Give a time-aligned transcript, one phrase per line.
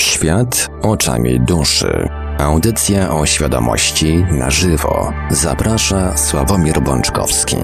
[0.00, 2.08] Świat oczami duszy.
[2.38, 5.12] Audycja o świadomości na żywo.
[5.30, 7.56] Zaprasza Sławomir Bączkowski.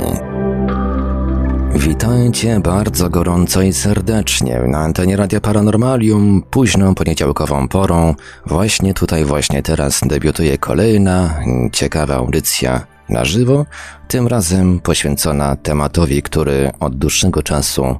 [1.75, 8.15] Witajcie bardzo gorąco i serdecznie na antenie Radia Paranormalium, późną poniedziałkową porą.
[8.47, 11.41] Właśnie tutaj, właśnie teraz debiutuje kolejna
[11.73, 13.67] ciekawa audycja na żywo,
[14.09, 17.97] tym razem poświęcona tematowi, który od dłuższego czasu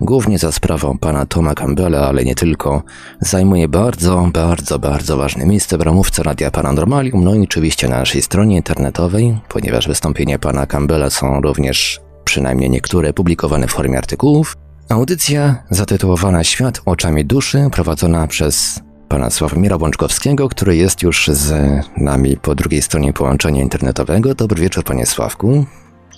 [0.00, 2.82] głównie za sprawą pana Toma Campbella, ale nie tylko,
[3.20, 8.22] zajmuje bardzo, bardzo, bardzo ważne miejsce w ramówce Radia Paranormalium, no i oczywiście na naszej
[8.22, 14.56] stronie internetowej, ponieważ wystąpienia pana Campbella są również przynajmniej niektóre publikowane w formie artykułów.
[14.88, 21.54] Audycja zatytułowana Świat oczami duszy, prowadzona przez pana Sławomira Bączkowskiego, który jest już z
[21.96, 24.34] nami po drugiej stronie połączenia internetowego.
[24.34, 25.66] Dobry wieczór, panie Sławku.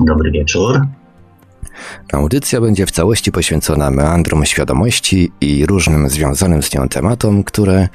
[0.01, 0.80] Dobry wieczór.
[2.12, 7.88] Audycja będzie w całości poświęcona meandrom świadomości i różnym związanym z nią tematom, które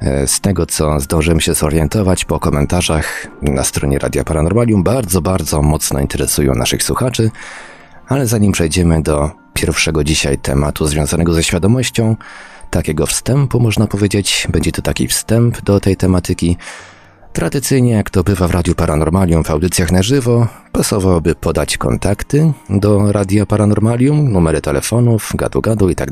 [0.00, 5.62] e, z tego co zdążyłem się zorientować po komentarzach na stronie Radia Paranormalium bardzo, bardzo
[5.62, 7.30] mocno interesują naszych słuchaczy.
[8.08, 12.16] Ale zanim przejdziemy do pierwszego dzisiaj tematu związanego ze świadomością,
[12.70, 16.56] takiego wstępu można powiedzieć, będzie to taki wstęp do tej tematyki,
[17.32, 23.12] Tradycyjnie, jak to bywa w Radiu Paranormalium w audycjach na żywo, pasowałoby podać kontakty do
[23.12, 26.10] Radia Paranormalium, numery telefonów, gadu-gadu i tak.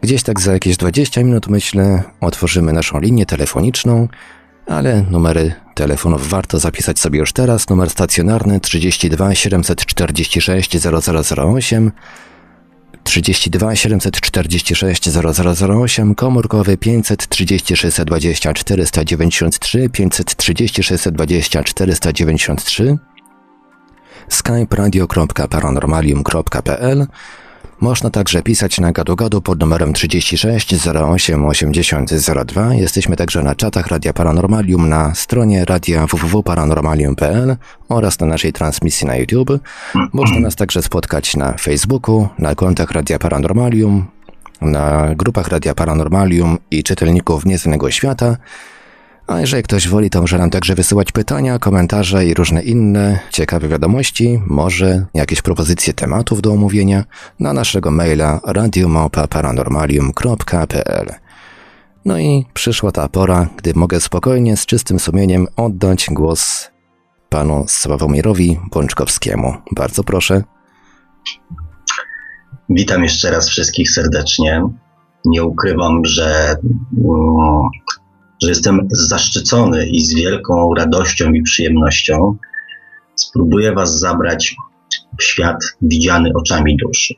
[0.00, 4.08] Gdzieś tak za jakieś 20 minut, myślę, otworzymy naszą linię telefoniczną,
[4.66, 7.68] ale numery telefonów warto zapisać sobie już teraz.
[7.68, 10.76] Numer stacjonarny 32 746
[11.36, 11.92] 0008
[13.04, 22.98] 32 746 0008, komórkowy 530 620 493, 530 620 493,
[24.28, 27.06] skype radio.paranormalium.pl
[27.82, 32.10] można także pisać na gadu-gadu pod numerem 36 08 80
[32.46, 32.74] 02.
[32.74, 37.56] Jesteśmy także na czatach Radia Paranormalium na stronie radia www.paranormalium.pl
[37.88, 39.58] oraz na naszej transmisji na YouTube.
[40.12, 44.06] Można nas także spotkać na Facebooku, na kontach Radia Paranormalium,
[44.60, 48.36] na grupach Radia Paranormalium i czytelników Nieznanego Świata–
[49.26, 53.68] a jeżeli ktoś woli, to może nam także wysyłać pytania, komentarze i różne inne ciekawe
[53.68, 57.04] wiadomości, może jakieś propozycje tematów do omówienia
[57.40, 61.14] na naszego maila radiomałpa-paranormalium.pl.
[62.04, 66.70] No i przyszła ta pora, gdy mogę spokojnie, z czystym sumieniem oddać głos
[67.28, 69.54] panu Sławomirowi Bączkowskiemu.
[69.70, 70.42] Bardzo proszę.
[72.68, 74.62] Witam jeszcze raz wszystkich serdecznie.
[75.24, 76.56] Nie ukrywam, że
[76.98, 77.68] mm,
[78.42, 82.36] że jestem zaszczycony i z wielką radością i przyjemnością
[83.14, 84.56] spróbuję Was zabrać
[85.18, 87.14] w świat widziany oczami duszy.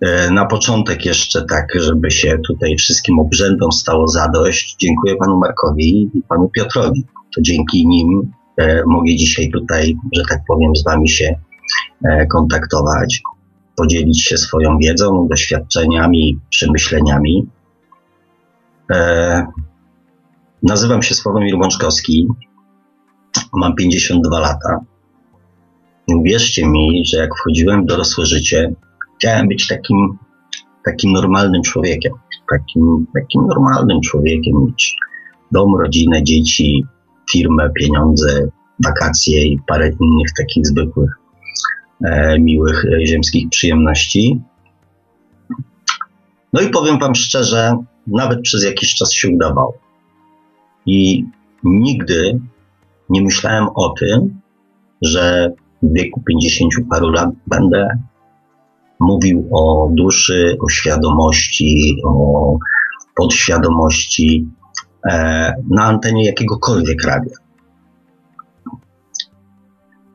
[0.00, 6.10] E, na początek jeszcze tak, żeby się tutaj wszystkim obrzędom stało zadość, dziękuję panu Markowi
[6.14, 7.04] i panu Piotrowi.
[7.36, 11.34] To dzięki nim e, mogę dzisiaj tutaj, że tak powiem, z wami się
[12.04, 13.22] e, kontaktować,
[13.76, 17.46] podzielić się swoją wiedzą, doświadczeniami, przemyśleniami.
[20.62, 22.28] Nazywam się Sławomir Bączkowski,
[23.52, 24.80] mam 52 lata.
[26.16, 28.74] Uwierzcie mi, że jak wchodziłem w dorosłe życie,
[29.18, 30.18] chciałem być takim,
[30.84, 32.12] takim normalnym człowiekiem.
[32.50, 34.96] Takim, takim normalnym człowiekiem, mieć
[35.52, 36.84] dom, rodzinę, dzieci,
[37.30, 38.48] firmę, pieniądze,
[38.84, 41.10] wakacje i parę innych takich zwykłych,
[42.04, 44.40] e, miłych e, ziemskich przyjemności.
[46.52, 47.76] No i powiem Wam szczerze,
[48.06, 49.87] nawet przez jakiś czas się udawało.
[50.88, 51.24] I
[51.64, 52.40] nigdy
[53.10, 54.40] nie myślałem o tym,
[55.02, 57.88] że w wieku 50 paru lat będę
[59.00, 62.56] mówił o duszy, o świadomości, o
[63.16, 64.48] podświadomości
[65.10, 67.36] e, na antenie jakiegokolwiek radia.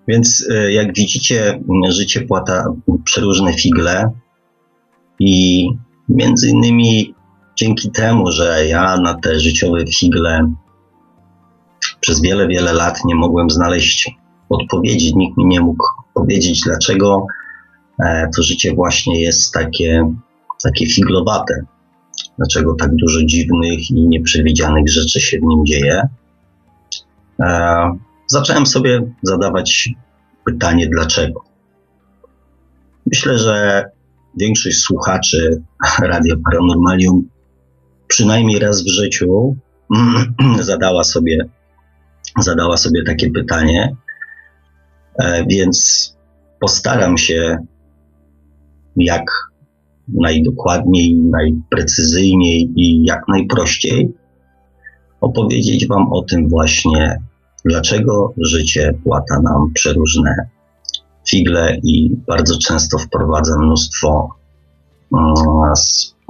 [0.08, 1.60] Więc e, jak widzicie,
[1.90, 2.66] życie płata
[3.04, 4.12] przeróżne figle
[5.20, 5.68] i
[6.10, 7.14] między innymi
[7.56, 10.52] dzięki temu, że ja na te życiowe figle
[12.00, 14.12] przez wiele, wiele lat nie mogłem znaleźć
[14.50, 15.14] odpowiedzi.
[15.16, 17.26] Nikt mi nie mógł powiedzieć, dlaczego
[18.00, 20.14] e, to życie właśnie jest takie,
[20.64, 21.66] takie figlowate.
[22.38, 26.08] Dlaczego tak dużo dziwnych i nieprzewidzianych rzeczy się w nim dzieje.
[27.40, 27.98] E,
[28.28, 29.90] zacząłem sobie zadawać
[30.46, 31.44] pytanie, dlaczego.
[33.06, 33.86] Myślę, że
[34.38, 35.62] większość słuchaczy
[36.12, 37.33] Radio Paranormalium
[38.08, 39.56] przynajmniej raz w życiu
[40.60, 41.38] zadała sobie
[42.40, 43.96] zadała sobie takie pytanie,
[45.20, 46.10] e, więc
[46.60, 47.58] postaram się,
[48.96, 49.24] jak
[50.08, 54.14] najdokładniej, najprecyzyjniej i jak najprościej
[55.22, 57.22] opowiedzieć Wam o tym właśnie,
[57.66, 60.36] dlaczego życie płata nam przeróżne
[61.30, 64.30] figle i bardzo często wprowadza mnóstwo
[65.14, 65.34] mm,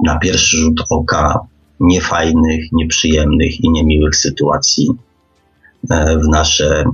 [0.04, 1.38] na pierwszy rzut oka
[1.80, 4.88] niefajnych, nieprzyjemnych i niemiłych sytuacji
[5.90, 6.84] e, w nasze,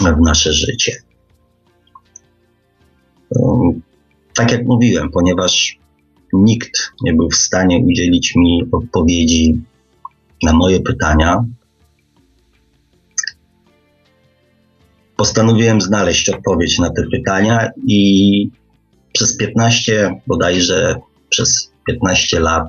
[0.00, 0.92] w nasze życie.
[3.30, 3.82] Um,
[4.34, 5.78] tak jak mówiłem, ponieważ
[6.32, 9.60] nikt nie był w stanie udzielić mi odpowiedzi
[10.42, 11.44] na moje pytania,
[15.16, 18.50] postanowiłem znaleźć odpowiedź na te pytania i
[19.12, 20.96] przez 15, bodajże
[21.28, 22.68] przez 15 lat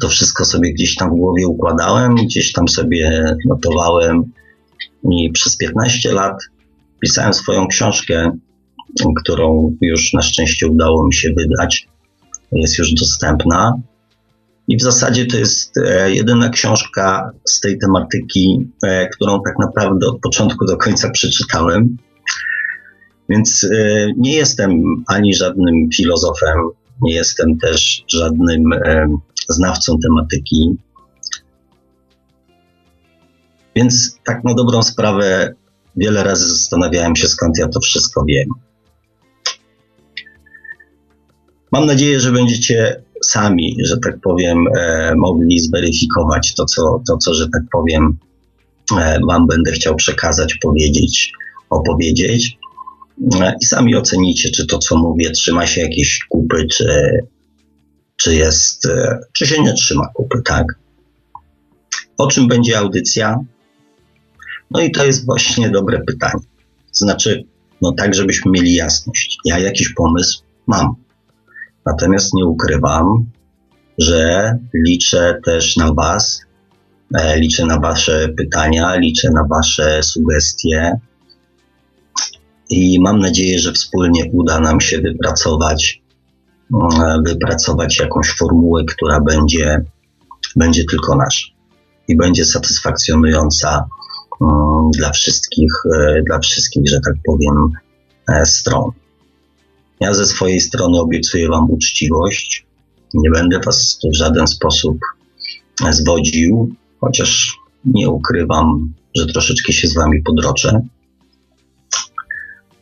[0.00, 4.32] to wszystko sobie gdzieś tam w głowie układałem, gdzieś tam sobie notowałem
[5.12, 6.38] i przez 15 lat
[7.00, 8.38] pisałem swoją książkę,
[9.22, 11.88] którą już na szczęście udało mi się wydać.
[12.52, 13.74] Jest już dostępna.
[14.68, 20.06] I w zasadzie to jest e, jedyna książka z tej tematyki, e, którą tak naprawdę
[20.06, 21.96] od początku do końca przeczytałem.
[23.28, 26.58] Więc e, nie jestem ani żadnym filozofem,
[27.02, 28.62] nie jestem też żadnym
[29.48, 30.76] znawcą tematyki.
[33.76, 35.54] Więc tak na dobrą sprawę
[35.96, 38.48] wiele razy zastanawiałem się, skąd ja to wszystko wiem.
[41.72, 47.34] Mam nadzieję, że będziecie sami, że tak powiem, e, mogli zweryfikować to co, to, co,
[47.34, 48.18] że tak powiem,
[48.98, 51.32] e, Wam będę chciał przekazać, powiedzieć,
[51.70, 52.58] opowiedzieć.
[53.40, 56.86] E, I sami ocenicie, czy to, co mówię, trzyma się jakiejś kupy, czy,
[58.20, 60.66] czy jest, e, czy się nie trzyma kupy, tak?
[62.18, 63.38] O czym będzie audycja?
[64.70, 66.44] No i to jest właśnie dobre pytanie.
[66.92, 67.44] Znaczy,
[67.82, 69.38] no tak, żebyśmy mieli jasność.
[69.44, 70.94] Ja jakiś pomysł mam.
[71.86, 73.26] Natomiast nie ukrywam,
[73.98, 76.40] że liczę też na Was,
[77.14, 81.00] e, liczę na Wasze pytania, liczę na Wasze sugestie
[82.70, 86.02] i mam nadzieję, że wspólnie uda nam się wypracować,
[87.26, 89.84] wypracować jakąś formułę, która będzie,
[90.56, 91.48] będzie tylko nasza
[92.08, 93.88] i będzie satysfakcjonująca
[94.40, 97.72] mm, dla wszystkich, e, dla wszystkich, że tak powiem,
[98.44, 98.90] stron.
[100.00, 102.66] Ja ze swojej strony obiecuję Wam uczciwość.
[103.14, 104.98] Nie będę Was w żaden sposób
[105.90, 110.80] zwodził, chociaż nie ukrywam, że troszeczkę się z Wami podroczę.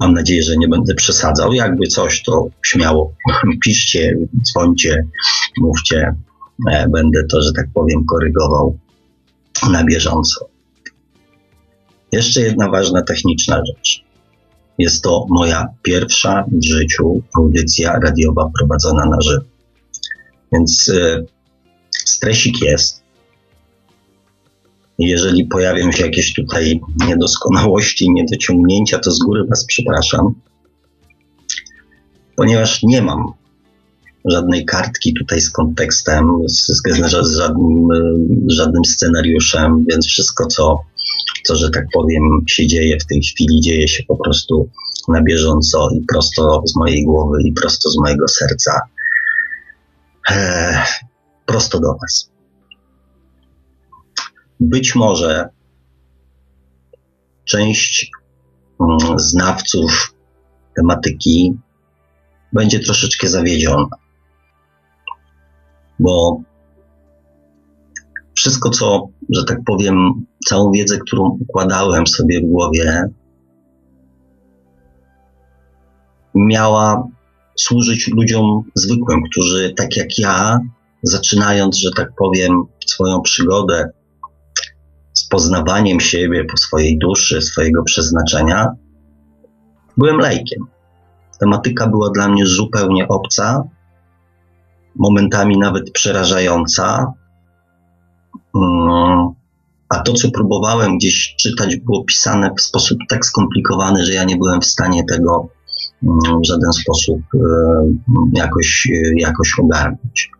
[0.01, 1.53] Mam nadzieję, że nie będę przesadzał.
[1.53, 3.15] Jakby coś, to śmiało
[3.65, 5.07] piszcie, dzwońcie,
[5.59, 6.15] mówcie.
[6.71, 8.79] E, będę to, że tak powiem, korygował
[9.71, 10.49] na bieżąco.
[12.13, 14.05] Jeszcze jedna ważna techniczna rzecz.
[14.79, 19.45] Jest to moja pierwsza w życiu audycja radiowa prowadzona na żywo.
[20.53, 21.27] Więc y,
[21.91, 23.06] stresik jest.
[24.99, 30.35] Jeżeli pojawią się jakieś tutaj niedoskonałości, niedociągnięcia, to z góry Was przepraszam,
[32.37, 33.33] ponieważ nie mam
[34.25, 37.89] żadnej kartki tutaj z kontekstem, z, z, żadnym,
[38.47, 40.81] żadnym scenariuszem, więc wszystko, co
[41.47, 44.69] co, że tak powiem, się dzieje w tej chwili, dzieje się po prostu
[45.09, 48.81] na bieżąco i prosto z mojej głowy i prosto z mojego serca.
[50.31, 50.83] Eee,
[51.47, 52.36] prosto do Was.
[54.61, 55.49] Być może
[57.45, 58.11] część
[58.81, 60.15] mm, znawców
[60.77, 61.59] tematyki
[62.53, 63.87] będzie troszeczkę zawiedziona,
[65.99, 66.41] bo
[68.35, 73.03] wszystko, co, że tak powiem, całą wiedzę, którą układałem sobie w głowie,
[76.35, 77.09] miała
[77.59, 80.61] służyć ludziom zwykłym, którzy tak jak ja,
[81.03, 83.91] zaczynając, że tak powiem, swoją przygodę
[85.27, 88.69] z poznawaniem siebie po swojej duszy, swojego przeznaczenia,
[89.97, 90.67] byłem lejkiem.
[91.41, 93.65] Tematyka była dla mnie zupełnie obca,
[94.97, 97.13] momentami nawet przerażająca,
[98.57, 99.29] Mm,
[99.89, 104.37] a to, co próbowałem gdzieś czytać, było pisane w sposób tak skomplikowany, że ja nie
[104.37, 105.49] byłem w stanie tego
[106.03, 107.39] mm, w żaden sposób e,
[108.33, 110.31] jakoś, jakoś ogarnąć.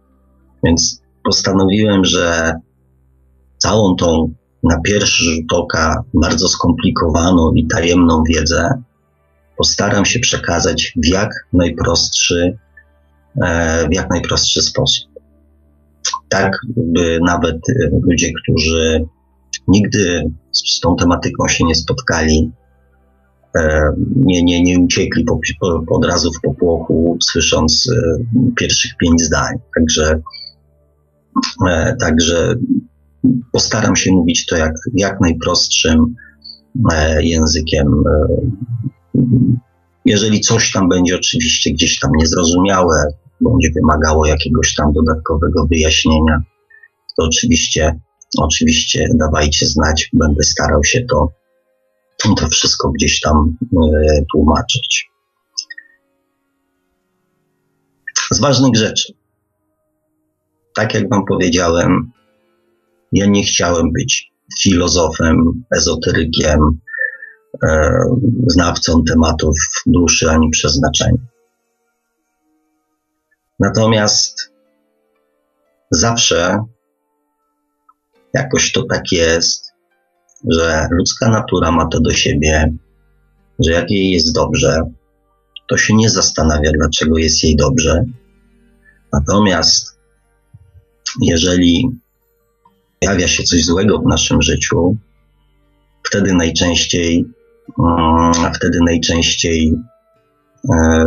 [0.65, 2.55] Więc postanowiłem, że
[3.59, 4.33] całą tą
[4.71, 8.83] na pierwszy rzut oka bardzo skomplikowaną i tajemną wiedzę
[9.57, 12.59] postaram się przekazać w jak najprostszy,
[13.43, 15.17] e, w jak najprostszy sposób
[16.29, 19.05] tak by nawet e, ludzie, którzy
[19.69, 22.53] nigdy z tą tematyką się nie spotkali,
[23.57, 27.91] e, nie, nie, nie uciekli po, po, od razu w popłochu, słysząc
[28.57, 29.55] pierwszych pięć zdań.
[29.77, 30.21] Także,
[32.01, 32.55] także
[33.53, 36.15] postaram się mówić to jak, jak najprostszym
[37.21, 37.87] językiem.
[40.05, 43.05] Jeżeli coś tam będzie oczywiście gdzieś tam niezrozumiałe,
[43.41, 46.43] będzie wymagało jakiegoś tam dodatkowego wyjaśnienia,
[47.17, 48.01] to oczywiście,
[48.39, 51.33] oczywiście dawajcie znać, będę starał się to,
[52.37, 55.11] to wszystko gdzieś tam e, tłumaczyć.
[58.31, 59.13] Z ważnych rzeczy.
[60.75, 62.13] Tak jak Wam powiedziałem,
[63.17, 64.33] ja nie chciałem być
[64.63, 66.61] filozofem, ezoterykiem,
[67.65, 67.99] e,
[68.47, 69.57] znawcą tematów
[69.87, 71.19] duszy ani przeznaczenia.
[73.61, 74.53] Natomiast
[75.91, 76.65] zawsze
[78.35, 79.73] jakoś to tak jest,
[80.51, 82.75] że ludzka natura ma to do siebie,
[83.59, 84.81] że jak jej jest dobrze,
[85.69, 88.05] to się nie zastanawia, dlaczego jest jej dobrze.
[89.13, 89.99] Natomiast
[91.23, 91.91] jeżeli
[93.01, 94.97] pojawia się coś złego w naszym życiu,
[96.03, 97.25] wtedy najczęściej,
[97.79, 99.75] mm, wtedy najczęściej
[100.73, 101.05] e,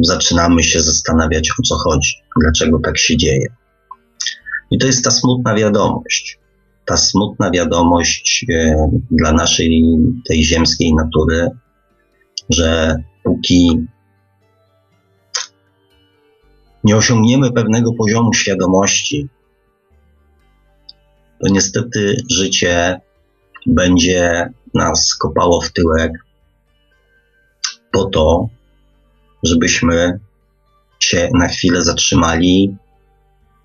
[0.00, 3.46] zaczynamy się zastanawiać, o co chodzi, dlaczego tak się dzieje.
[4.70, 6.38] I to jest ta smutna wiadomość.
[6.84, 8.76] Ta smutna wiadomość e,
[9.10, 9.82] dla naszej
[10.28, 11.48] tej ziemskiej natury,
[12.50, 13.86] że póki
[16.84, 19.28] nie osiągniemy pewnego poziomu świadomości,
[21.42, 23.00] to niestety życie
[23.66, 26.12] będzie nas kopało w tyłek
[27.92, 28.48] po to,
[29.42, 30.20] żebyśmy
[30.98, 32.76] się na chwilę zatrzymali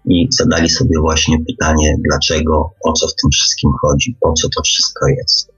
[0.05, 4.61] i zadali sobie właśnie pytanie, dlaczego, o co w tym wszystkim chodzi, po co to
[4.63, 5.51] wszystko jest.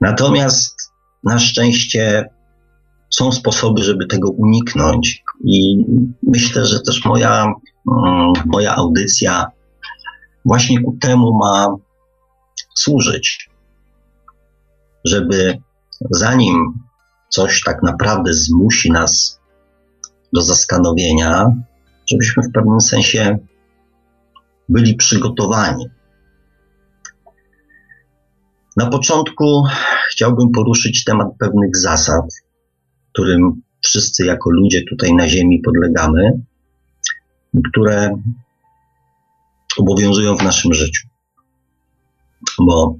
[0.00, 0.76] Natomiast
[1.24, 2.28] na szczęście
[3.10, 5.84] są sposoby, żeby tego uniknąć, i
[6.22, 9.50] myślę, że też moja, mm, moja audycja
[10.44, 11.76] właśnie ku temu ma
[12.74, 13.50] służyć,
[15.04, 15.58] żeby
[16.10, 16.78] zanim
[17.28, 19.40] coś tak naprawdę zmusi nas
[20.32, 21.46] do zastanowienia,
[22.06, 23.38] żebyśmy w pewnym sensie
[24.68, 25.88] byli przygotowani.
[28.76, 29.64] Na początku
[30.10, 32.24] chciałbym poruszyć temat pewnych zasad,
[33.12, 36.22] którym wszyscy jako ludzie tutaj na Ziemi podlegamy,
[37.72, 38.22] które
[39.78, 41.08] obowiązują w naszym życiu.
[42.60, 42.96] Bo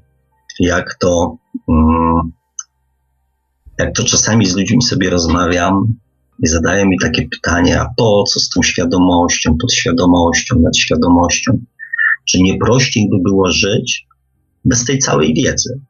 [0.60, 1.36] jak to,
[1.68, 2.32] mm,
[3.78, 5.94] jak to czasami z ludźmi sobie rozmawiam
[6.42, 11.58] i zadają mi takie pytanie, a po co z tą świadomością, podświadomością, nadświadomością?
[12.24, 14.06] Czy nie prościej by było żyć
[14.64, 15.80] bez tej całej wiedzy?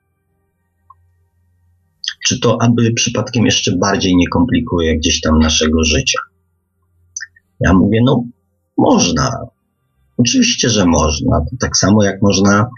[2.26, 6.18] Czy to aby przypadkiem jeszcze bardziej nie komplikuje gdzieś tam naszego życia?
[7.60, 8.24] Ja mówię, no
[8.78, 9.46] można,
[10.20, 11.44] Oczywiście, że można.
[11.60, 12.70] Tak samo jak można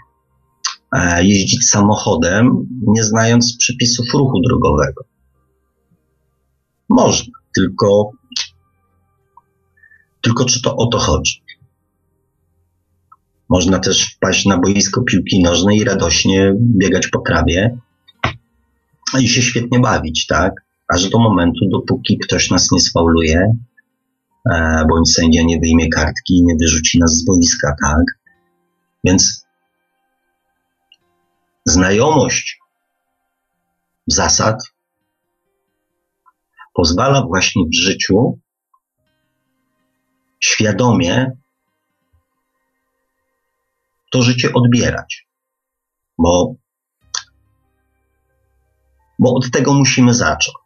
[0.95, 5.03] e, jeździć samochodem, nie znając przepisów ruchu drogowego.
[6.89, 8.11] Można, tylko,
[10.21, 11.43] tylko czy to o to chodzi?
[13.49, 17.77] Można też wpaść na boisko piłki nożnej i radośnie biegać po trawie
[19.19, 20.53] i się świetnie bawić, tak?
[20.93, 23.57] Aż do momentu, dopóki ktoś nas nie sfauluje,
[24.89, 28.03] bądź sędzia nie wyjmie kartki i nie wyrzuci nas z boiska, tak?
[29.03, 29.47] Więc
[31.65, 32.59] znajomość
[34.07, 34.63] zasad
[36.73, 38.39] pozwala właśnie w życiu
[40.39, 41.31] świadomie
[44.11, 45.27] to życie odbierać,
[46.17, 46.55] bo,
[49.19, 50.62] bo od tego musimy zacząć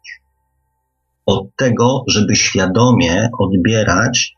[1.28, 4.34] od tego, żeby świadomie odbierać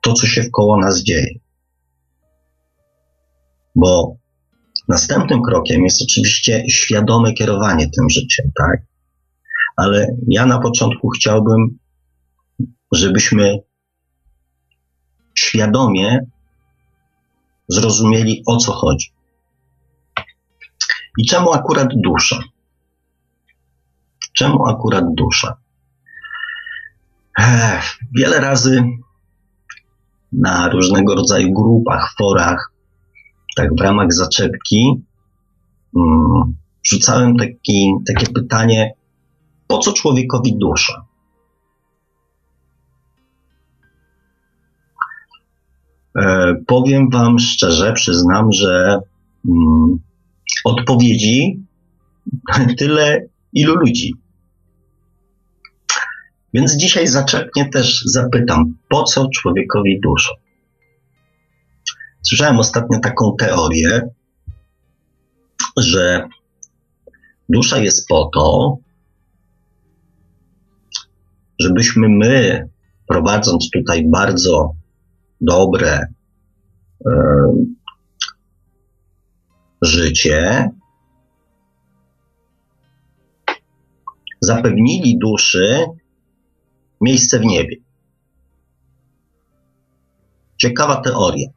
[0.00, 1.38] to, co się wkoło nas dzieje.
[3.74, 4.16] Bo
[4.88, 8.80] następnym krokiem jest oczywiście świadome kierowanie tym życiem, tak?
[9.76, 11.78] Ale ja na początku chciałbym,
[12.92, 13.58] żebyśmy
[15.34, 16.26] świadomie
[17.68, 19.12] zrozumieli, o co chodzi.
[21.18, 22.38] I czemu akurat dusza?
[24.32, 25.61] Czemu akurat dusza?
[28.18, 28.82] Wiele razy
[30.32, 32.72] na różnego rodzaju grupach, forach,
[33.56, 35.02] tak w ramach zaczepki,
[35.94, 38.94] um, rzucałem taki, takie pytanie,
[39.66, 41.04] po co człowiekowi dusza?
[46.18, 49.00] E, powiem Wam szczerze, przyznam, że
[49.48, 49.98] um,
[50.64, 51.62] odpowiedzi
[52.78, 54.21] tyle, ilu ludzi.
[56.54, 60.32] Więc dzisiaj zaczepnie też zapytam, po co człowiekowi dusza?
[62.22, 64.08] Słyszałem ostatnio taką teorię,
[65.76, 66.28] że
[67.48, 68.76] dusza jest po to,
[71.58, 72.68] żebyśmy my,
[73.08, 74.74] prowadząc tutaj bardzo
[75.40, 76.06] dobre
[77.06, 77.12] e,
[79.82, 80.70] życie,
[84.40, 85.86] zapewnili duszy
[87.02, 87.76] miejsce w niebie.
[90.56, 91.48] Ciekawa teoria.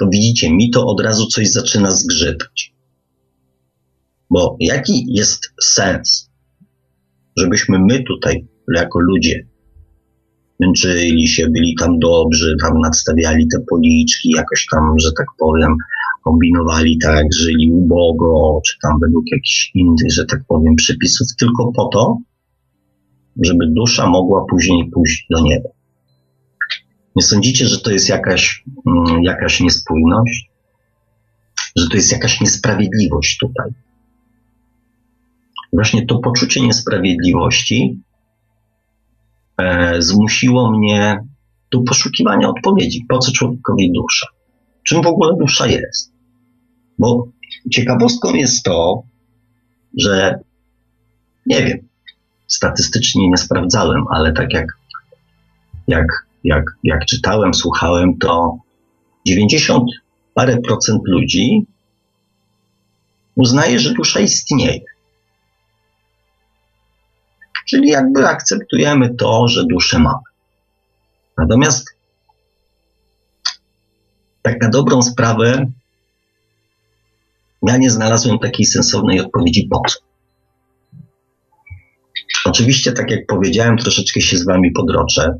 [0.00, 2.74] To widzicie, mi to od razu coś zaczyna zgrzytać.
[4.30, 6.30] Bo jaki jest sens,
[7.36, 9.46] żebyśmy my tutaj, jako ludzie,
[10.60, 15.76] męczyli się, byli tam dobrzy, tam nadstawiali te policzki, jakoś tam, że tak powiem,
[16.24, 21.88] kombinowali tak, żyli ubogo, czy tam według jakichś innych, że tak powiem, przepisów, tylko po
[21.92, 22.18] to,
[23.44, 25.68] żeby dusza mogła później pójść do nieba.
[27.16, 30.50] Nie sądzicie, że to jest jakaś, mm, jakaś niespójność?
[31.76, 33.70] Że to jest jakaś niesprawiedliwość tutaj?
[35.72, 38.02] Właśnie to poczucie niesprawiedliwości
[39.58, 41.18] e, zmusiło mnie
[41.72, 43.06] do poszukiwania odpowiedzi.
[43.08, 44.26] Po co człowiekowi dusza?
[44.82, 46.12] Czym w ogóle dusza jest?
[46.98, 47.28] Bo
[47.72, 49.02] ciekawostką jest to,
[49.98, 50.38] że
[51.46, 51.87] nie wiem,
[52.48, 54.66] statystycznie nie sprawdzałem, ale tak jak,
[55.88, 56.06] jak,
[56.44, 58.58] jak, jak czytałem, słuchałem, to
[59.26, 59.84] 90
[60.34, 61.66] parę procent ludzi
[63.34, 64.80] uznaje, że dusza istnieje.
[67.68, 70.22] Czyli jakby akceptujemy to, że duszę mamy.
[71.38, 71.98] Natomiast
[74.42, 75.66] tak na dobrą sprawę
[77.62, 80.07] ja nie znalazłem takiej sensownej odpowiedzi po co.
[82.44, 85.38] Oczywiście, tak jak powiedziałem, troszeczkę się z Wami podroczę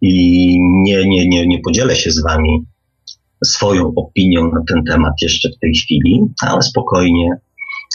[0.00, 2.64] i nie, nie, nie, nie podzielę się z Wami
[3.44, 7.30] swoją opinią na ten temat jeszcze w tej chwili, ale spokojnie,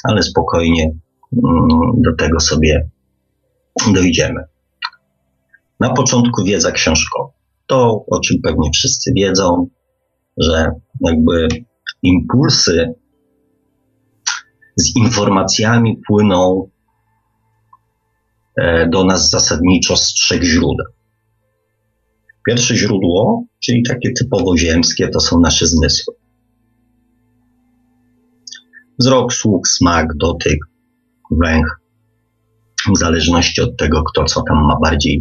[0.04, 2.90] ale spokojnie mm, do tego sobie
[3.94, 4.44] dojdziemy.
[5.80, 7.30] Na początku wiedza książkowa.
[7.68, 9.68] To, o czym pewnie wszyscy wiedzą,
[10.38, 11.48] że jakby
[12.04, 12.94] impulsy
[14.76, 16.70] z informacjami płyną
[18.90, 20.86] do nas zasadniczo z trzech źródeł.
[22.48, 26.14] Pierwsze źródło, czyli takie typowo ziemskie, to są nasze zmysły.
[29.00, 30.60] Wzrok, słuch, smak, dotyk,
[31.32, 31.82] węch,
[32.94, 35.20] w zależności od tego, kto co tam ma bardziej,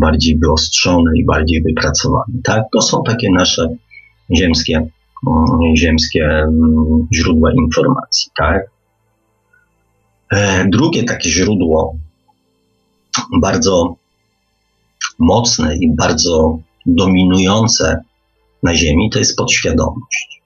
[0.00, 2.34] bardziej wyostrzone i bardziej wypracowane.
[2.44, 2.62] Tak?
[2.72, 3.68] To są takie nasze
[4.36, 4.76] ziemskie,
[5.26, 8.30] mm, ziemskie mm, źródła informacji.
[8.36, 8.70] Tak?
[10.32, 11.96] E, drugie takie źródło
[13.40, 13.96] bardzo
[15.18, 18.04] mocne i bardzo dominujące
[18.62, 20.42] na Ziemi, to jest podświadomość.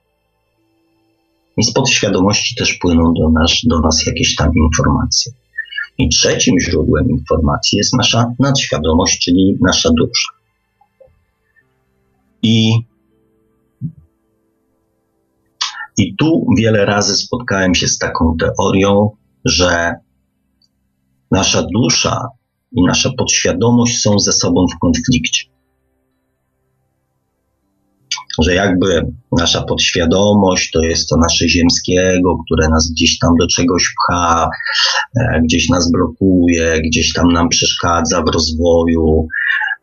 [1.57, 5.31] I z podświadomości też płyną do nas, do nas jakieś tam informacje.
[5.97, 10.31] I trzecim źródłem informacji jest nasza nadświadomość, czyli nasza dusza.
[12.41, 12.73] I,
[15.97, 19.09] I tu wiele razy spotkałem się z taką teorią,
[19.45, 19.93] że
[21.31, 22.27] nasza dusza
[22.71, 25.49] i nasza podświadomość są ze sobą w konflikcie.
[28.41, 33.89] Że jakby nasza podświadomość to jest to nasze ziemskiego, które nas gdzieś tam do czegoś
[33.89, 34.49] pcha,
[35.19, 39.27] e, gdzieś nas blokuje, gdzieś tam nam przeszkadza w rozwoju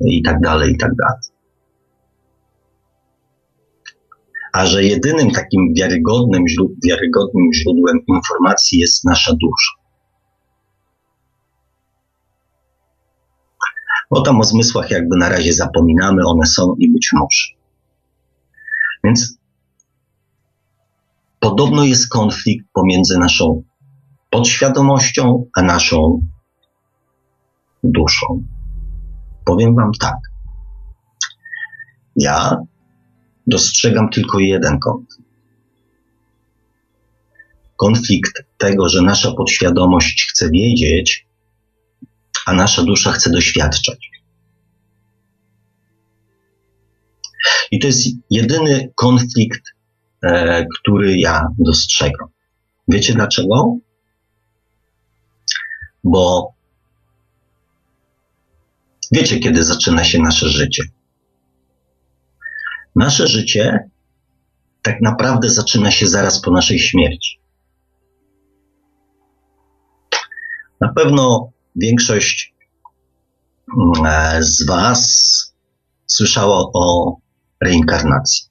[0.01, 1.35] i tak dalej, i tak dalej.
[4.53, 6.45] A że jedynym takim wiarygodnym,
[6.89, 9.84] wiarygodnym źródłem informacji jest nasza dusza.
[14.15, 17.47] Bo tam o zmysłach jakby na razie zapominamy, one są i być może.
[19.05, 19.39] Więc
[21.41, 23.63] podobno jest konflikt pomiędzy naszą
[24.31, 26.27] podświadomością a naszą
[27.85, 28.45] duszą.
[29.45, 30.19] Powiem Wam tak.
[32.17, 32.57] Ja
[33.47, 35.25] dostrzegam tylko jeden konflikt.
[37.77, 41.27] Konflikt tego, że nasza podświadomość chce wiedzieć,
[42.47, 44.11] a nasza dusza chce doświadczać.
[47.71, 49.63] I to jest jedyny konflikt,
[50.25, 52.29] e, który ja dostrzegam.
[52.89, 53.77] Wiecie dlaczego?
[56.05, 56.55] Bo
[59.13, 60.85] wiecie, kiedy zaczyna się nasze życie.
[62.97, 63.91] Nasze życie
[64.83, 67.39] tak naprawdę zaczyna się zaraz po naszej śmierci.
[70.81, 72.55] Na pewno większość
[73.79, 75.55] mm, z Was
[76.07, 77.17] słyszała o
[77.61, 78.45] reinkarnacji.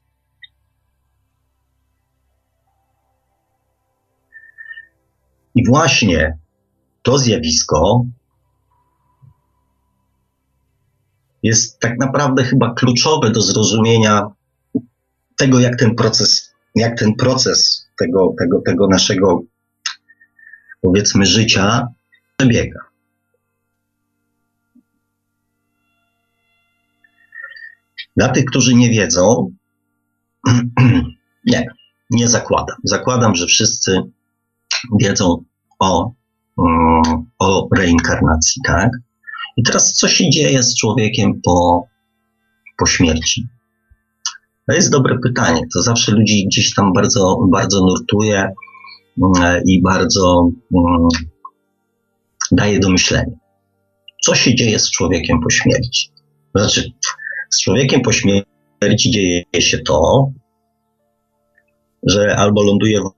[5.56, 6.38] I właśnie
[7.02, 8.06] to zjawisko
[11.44, 14.28] jest tak naprawdę chyba kluczowe do zrozumienia
[15.38, 19.42] tego, jak ten proces, jak ten proces tego, tego, tego naszego,
[20.82, 21.88] powiedzmy, życia
[22.38, 22.93] przebiega.
[28.18, 29.52] Dla tych, którzy nie wiedzą,
[31.46, 31.68] nie,
[32.10, 32.78] nie zakładam.
[32.84, 34.02] Zakładam, że wszyscy
[35.00, 35.44] wiedzą
[35.80, 36.12] o,
[36.58, 38.90] mm, o reinkarnacji, tak?
[39.58, 41.88] I teraz co się dzieje z człowiekiem po,
[42.78, 43.48] po śmierci?
[44.68, 45.62] To jest dobre pytanie.
[45.74, 48.54] To zawsze ludzi gdzieś tam bardzo, bardzo nurtuje
[49.24, 51.08] mm, i bardzo um,
[52.52, 53.36] daje do myślenia.
[54.24, 56.10] Co się dzieje z człowiekiem po śmierci?
[56.56, 56.92] Znaczy,
[57.54, 60.32] z człowiekiem po śmierci dzieje się to,
[62.04, 63.12] że albo ląduje w,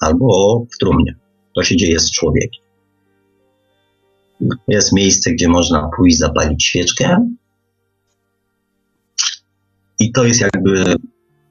[0.00, 1.14] albo w trumnie.
[1.56, 2.64] To się dzieje z człowiekiem.
[4.68, 7.28] Jest miejsce, gdzie można pójść zapalić świeczkę.
[10.00, 10.96] I to jest jakby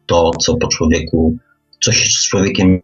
[0.06, 1.38] to, co po człowieku,
[1.84, 2.82] co się z człowiekiem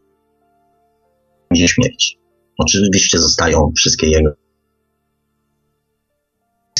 [1.54, 2.18] dzieje śmierć.
[2.58, 4.49] Oczywiście zostają wszystkie jego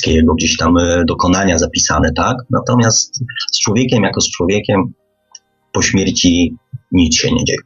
[0.06, 2.36] jego gdzieś tam e, dokonania zapisane, tak?
[2.50, 3.20] Natomiast
[3.52, 4.92] z człowiekiem jako z człowiekiem
[5.72, 6.56] po śmierci
[6.92, 7.58] nic się nie dzieje.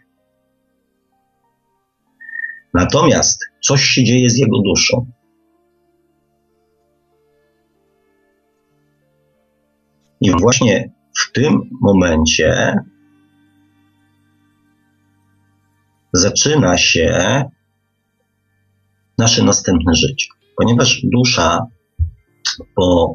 [2.75, 5.07] Natomiast coś się dzieje z jego duszą.
[10.20, 12.77] I właśnie w tym momencie
[16.12, 17.44] zaczyna się
[19.18, 20.27] nasze następne życie.
[20.57, 21.66] Ponieważ dusza
[22.74, 23.14] po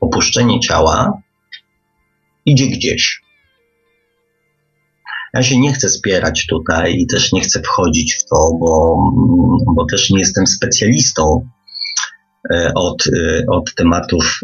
[0.00, 1.22] opuszczeniu ciała
[2.46, 3.22] idzie gdzieś.
[5.34, 8.96] Ja się nie chcę spierać tutaj i też nie chcę wchodzić w to, bo,
[9.76, 11.48] bo też nie jestem specjalistą
[12.50, 14.40] e, od, e, od tematów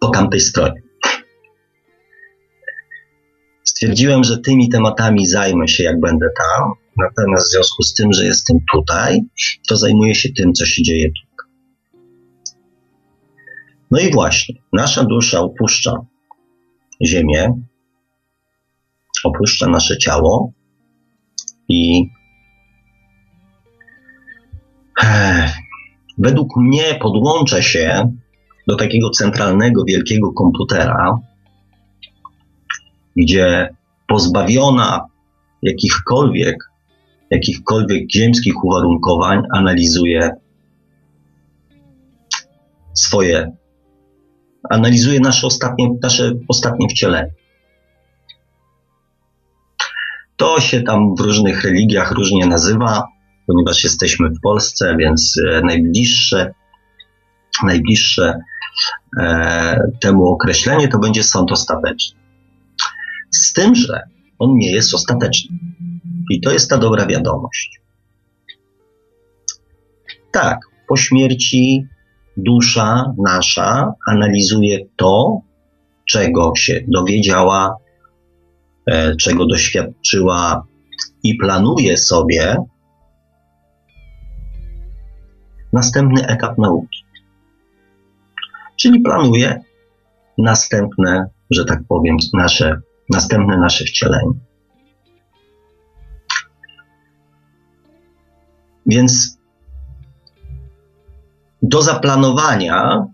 [0.00, 0.82] po tamtej stronie.
[3.64, 8.24] Stwierdziłem, że tymi tematami zajmę się, jak będę tam, natomiast w związku z tym, że
[8.24, 9.20] jestem tutaj,
[9.68, 11.29] to zajmuję się tym, co się dzieje tu.
[13.90, 15.92] No i właśnie, nasza dusza opuszcza
[17.04, 17.52] Ziemię,
[19.24, 20.52] opuszcza nasze ciało
[21.68, 22.10] i
[26.18, 28.12] według mnie podłącza się
[28.68, 31.18] do takiego centralnego, wielkiego komputera,
[33.16, 33.74] gdzie
[34.08, 35.06] pozbawiona
[35.62, 36.56] jakichkolwiek,
[37.30, 40.30] jakichkolwiek ziemskich uwarunkowań analizuje
[42.94, 43.59] swoje
[44.70, 47.30] analizuje nasze ostatnie, nasze ostatnie wcielenie.
[50.36, 53.06] To się tam w różnych religiach różnie nazywa,
[53.46, 56.54] ponieważ jesteśmy w Polsce, więc e, najbliższe,
[57.62, 58.40] najbliższe
[59.20, 62.20] e, temu określenie to będzie sąd ostateczny.
[63.30, 64.02] Z tym, że
[64.38, 65.56] on nie jest ostateczny.
[66.30, 67.80] I to jest ta dobra wiadomość.
[70.32, 71.86] Tak, po śmierci
[72.36, 75.40] dusza nasza analizuje to,
[76.04, 77.76] czego się dowiedziała,
[78.86, 80.66] e, czego doświadczyła
[81.22, 82.56] i planuje sobie
[85.72, 87.04] następny etap nauki.
[88.76, 89.60] Czyli planuje
[90.38, 94.32] następne, że tak powiem, nasze, następne nasze wcielenie.
[98.86, 99.39] Więc
[101.70, 103.06] do zaplanowania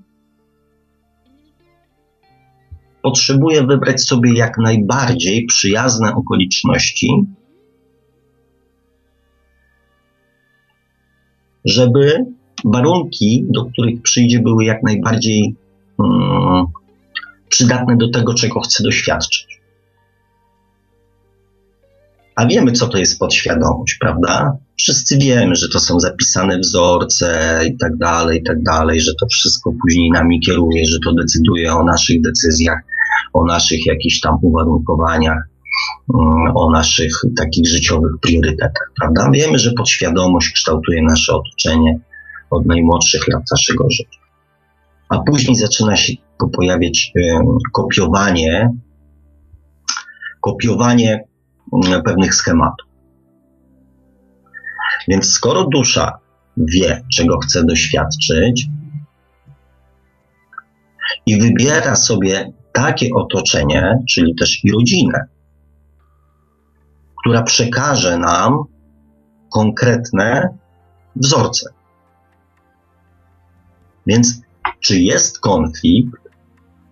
[3.03, 7.09] potrzebuję wybrać sobie jak najbardziej przyjazne okoliczności,
[11.64, 12.27] żeby
[12.64, 15.57] warunki, do których przyjdzie, były jak najbardziej
[15.97, 16.66] hmm,
[17.49, 19.56] przydatne do tego, czego chcę doświadczyć.
[22.37, 24.57] A wiemy, co to jest podświadomość, prawda?
[24.79, 29.27] Wszyscy wiemy, że to są zapisane wzorce i tak dalej, i tak dalej, że to
[29.27, 32.79] wszystko później nami kieruje, że to decyduje o naszych decyzjach,
[33.33, 35.49] o naszych jakichś tam uwarunkowaniach,
[36.14, 39.31] mm, o naszych takich życiowych priorytetach, prawda?
[39.31, 41.99] Wiemy, że podświadomość kształtuje nasze otoczenie
[42.51, 44.20] od najmłodszych lat naszego życia.
[45.09, 46.12] A później zaczyna się
[46.53, 47.12] pojawiać
[47.72, 48.70] kopiowanie,
[50.40, 51.25] kopiowanie
[52.05, 52.88] pewnych schematów.
[55.09, 56.18] Więc skoro dusza
[56.57, 58.66] wie, czego chce doświadczyć
[61.26, 65.26] i wybiera sobie takie otoczenie, czyli też i rodzinę,
[67.20, 68.64] która przekaże nam
[69.52, 70.59] konkretne
[71.16, 71.70] wzorce.
[74.07, 74.40] Więc
[74.81, 76.12] czy jest konflikt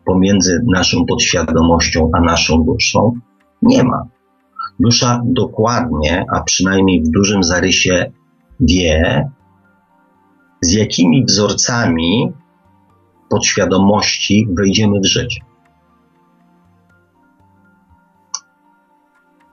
[0.05, 3.13] pomiędzy naszą podświadomością a naszą duszą?
[3.63, 4.14] Nie ma.
[4.81, 8.13] Dusza dokładnie, a przynajmniej w dużym zarysie
[8.61, 9.31] wie,
[10.61, 12.33] z jakimi wzorcami
[13.29, 15.41] podświadomości wejdziemy w życie.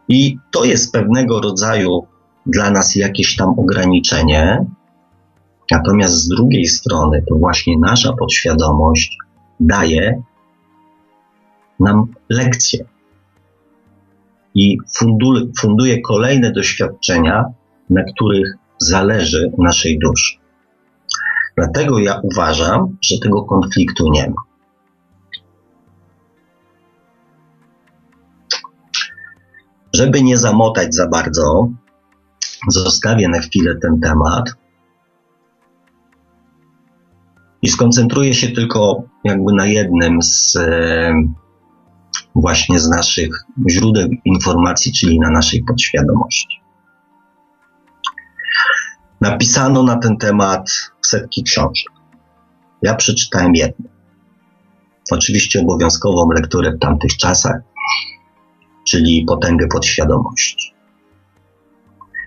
[0.07, 2.07] I to jest pewnego rodzaju
[2.45, 4.65] dla nas jakieś tam ograniczenie.
[5.71, 9.17] Natomiast z drugiej strony, to właśnie nasza podświadomość
[9.59, 10.21] daje
[11.79, 12.85] nam lekcje
[14.55, 14.77] i
[15.59, 17.45] funduje, kolejne doświadczenia,
[17.89, 20.37] na których zależy naszej duszy.
[21.57, 24.41] Dlatego ja uważam, że tego konfliktu nie ma.
[29.93, 31.69] Żeby nie zamotać za bardzo,
[32.67, 34.53] zostawię na chwilę ten temat
[37.61, 41.13] i skoncentruję się tylko jakby na jednym z e,
[42.35, 46.61] właśnie z naszych źródeł informacji, czyli na naszej podświadomości.
[49.21, 51.91] Napisano na ten temat setki książek.
[52.81, 53.89] Ja przeczytałem jedną.
[55.11, 57.61] Oczywiście obowiązkową lekturę w tamtych czasach,
[58.87, 60.73] czyli Potęgę podświadomości.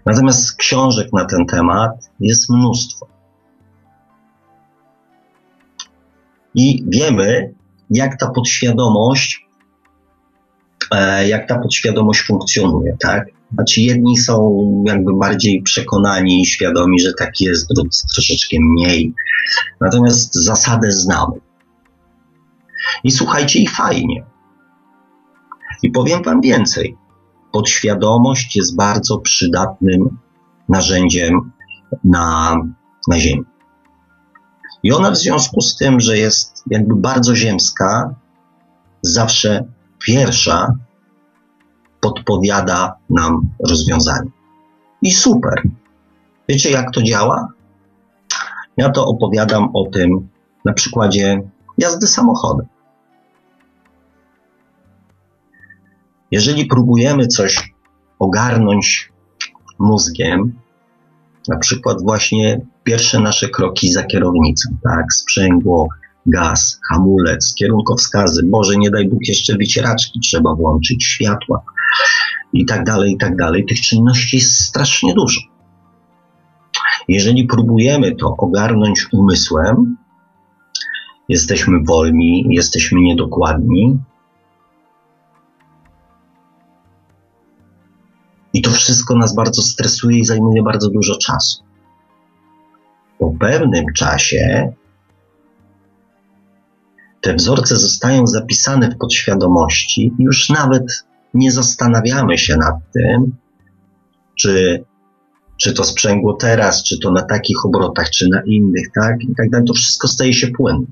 [0.06, 3.06] Natomiast książek na ten temat jest mnóstwo.
[6.54, 7.54] I wiemy,
[7.90, 9.43] jak ta podświadomość,
[11.26, 13.26] jak ta podświadomość funkcjonuje, tak?
[13.54, 19.14] Znaczy jedni są jakby bardziej przekonani i świadomi, że tak jest, drudzy troszeczkę mniej.
[19.80, 21.40] Natomiast zasadę znamy.
[23.04, 24.24] I słuchajcie, i fajnie.
[25.82, 26.96] I powiem Wam więcej.
[27.52, 30.18] Podświadomość jest bardzo przydatnym
[30.68, 31.52] narzędziem
[32.04, 32.56] na,
[33.08, 33.44] na Ziemi.
[34.82, 38.14] I ona w związku z tym, że jest jakby bardzo ziemska,
[39.02, 39.64] zawsze
[40.06, 40.74] pierwsza
[42.00, 44.30] podpowiada nam rozwiązanie.
[45.02, 45.62] I super.
[46.48, 47.48] Wiecie, jak to działa?
[48.76, 50.28] Ja to opowiadam o tym
[50.64, 51.42] na przykładzie
[51.78, 52.66] jazdy samochodem.
[56.30, 57.74] Jeżeli próbujemy coś
[58.18, 59.12] ogarnąć
[59.78, 60.60] mózgiem,
[61.48, 65.88] na przykład właśnie pierwsze nasze kroki za kierownicą, tak, sprzęgło,
[66.26, 71.62] gaz, hamulec, kierunkowskazy, Boże, nie daj Bóg, jeszcze wycieraczki trzeba włączyć, światła
[72.52, 73.66] i tak dalej, i tak dalej.
[73.66, 75.40] Tych czynności jest strasznie dużo.
[77.08, 79.96] Jeżeli próbujemy to ogarnąć umysłem,
[81.28, 83.98] jesteśmy wolni, jesteśmy niedokładni.
[88.52, 91.64] I to wszystko nas bardzo stresuje i zajmuje bardzo dużo czasu.
[93.18, 94.72] Po pewnym czasie
[97.24, 103.36] te wzorce zostają zapisane w podświadomości już nawet nie zastanawiamy się nad tym,
[104.34, 104.84] czy,
[105.56, 109.16] czy to sprzęgło teraz, czy to na takich obrotach, czy na innych, tak?
[109.22, 109.66] I tak dalej.
[109.66, 110.86] To wszystko staje się płynne.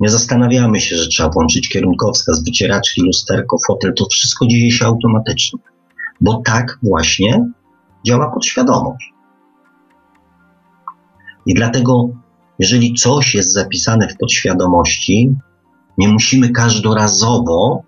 [0.00, 3.94] Nie zastanawiamy się, że trzeba włączyć kierunkowskaz, wycieraczki, lusterko, fotel.
[3.94, 5.58] To wszystko dzieje się automatycznie.
[6.20, 7.50] Bo tak właśnie
[8.06, 9.12] działa podświadomość.
[11.46, 12.08] I dlatego,
[12.58, 15.30] jeżeli coś jest zapisane w podświadomości,
[15.98, 17.82] nie musimy każdorazowo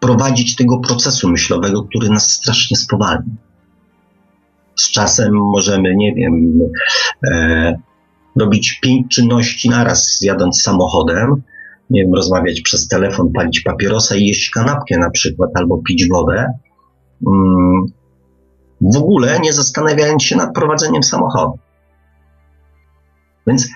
[0.00, 3.34] prowadzić tego procesu myślowego, który nas strasznie spowalnia.
[4.76, 6.58] Z czasem możemy, nie wiem,
[7.32, 7.74] e,
[8.40, 11.42] robić pięć czynności naraz, jadąc samochodem,
[11.90, 16.52] nie wiem, rozmawiać przez telefon, palić papierosa i jeść kanapkę na przykład, albo pić wodę.
[17.26, 17.86] Mm,
[18.80, 21.58] w ogóle nie zastanawiając się nad prowadzeniem samochodu.
[23.46, 23.68] Więc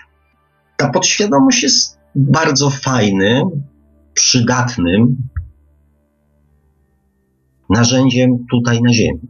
[0.76, 3.62] ta podświadomość jest bardzo fajnym,
[4.14, 5.16] przydatnym
[7.70, 9.20] narzędziem tutaj na Ziemi.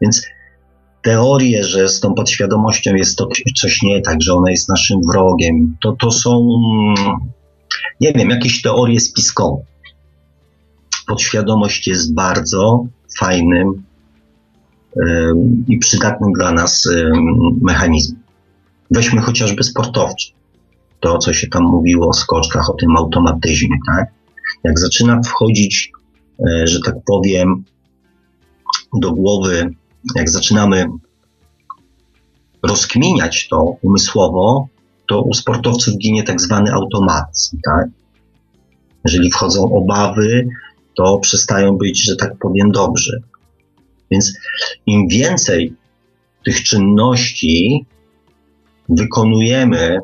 [0.00, 0.26] Więc
[1.02, 3.28] teorie, że z tą podświadomością jest to
[3.60, 6.48] coś nie tak, że ona jest naszym wrogiem, to, to są,
[8.00, 9.62] nie wiem, jakieś teorie spiskowe.
[11.06, 12.86] Podświadomość jest bardzo
[13.18, 13.82] fajnym
[15.68, 16.88] i przydatnym dla nas
[17.62, 18.21] mechanizmem.
[18.94, 20.32] Weźmy chociażby sportowczy.
[21.00, 24.06] To, co się tam mówiło o skoczkach, o tym automatyzmie, tak?
[24.64, 25.92] Jak zaczyna wchodzić,
[26.46, 27.64] e, że tak powiem,
[29.00, 29.74] do głowy,
[30.14, 30.86] jak zaczynamy
[32.62, 34.68] rozkminiać to umysłowo,
[35.08, 37.86] to u sportowców ginie tak zwany automatyzm, tak?
[39.04, 40.48] Jeżeli wchodzą obawy,
[40.96, 43.22] to przestają być, że tak powiem, dobrzy.
[44.10, 44.32] Więc
[44.86, 45.76] im więcej
[46.44, 47.86] tych czynności
[48.96, 49.98] wykonujemy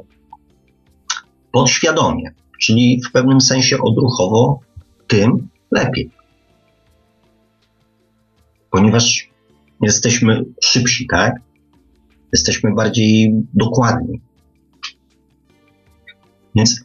[1.53, 4.61] podświadomie, czyli w pewnym sensie odruchowo,
[5.07, 6.11] tym lepiej.
[8.70, 9.29] Ponieważ
[9.81, 11.35] jesteśmy szybsi, tak?
[12.33, 14.20] Jesteśmy bardziej dokładni.
[16.55, 16.81] Więc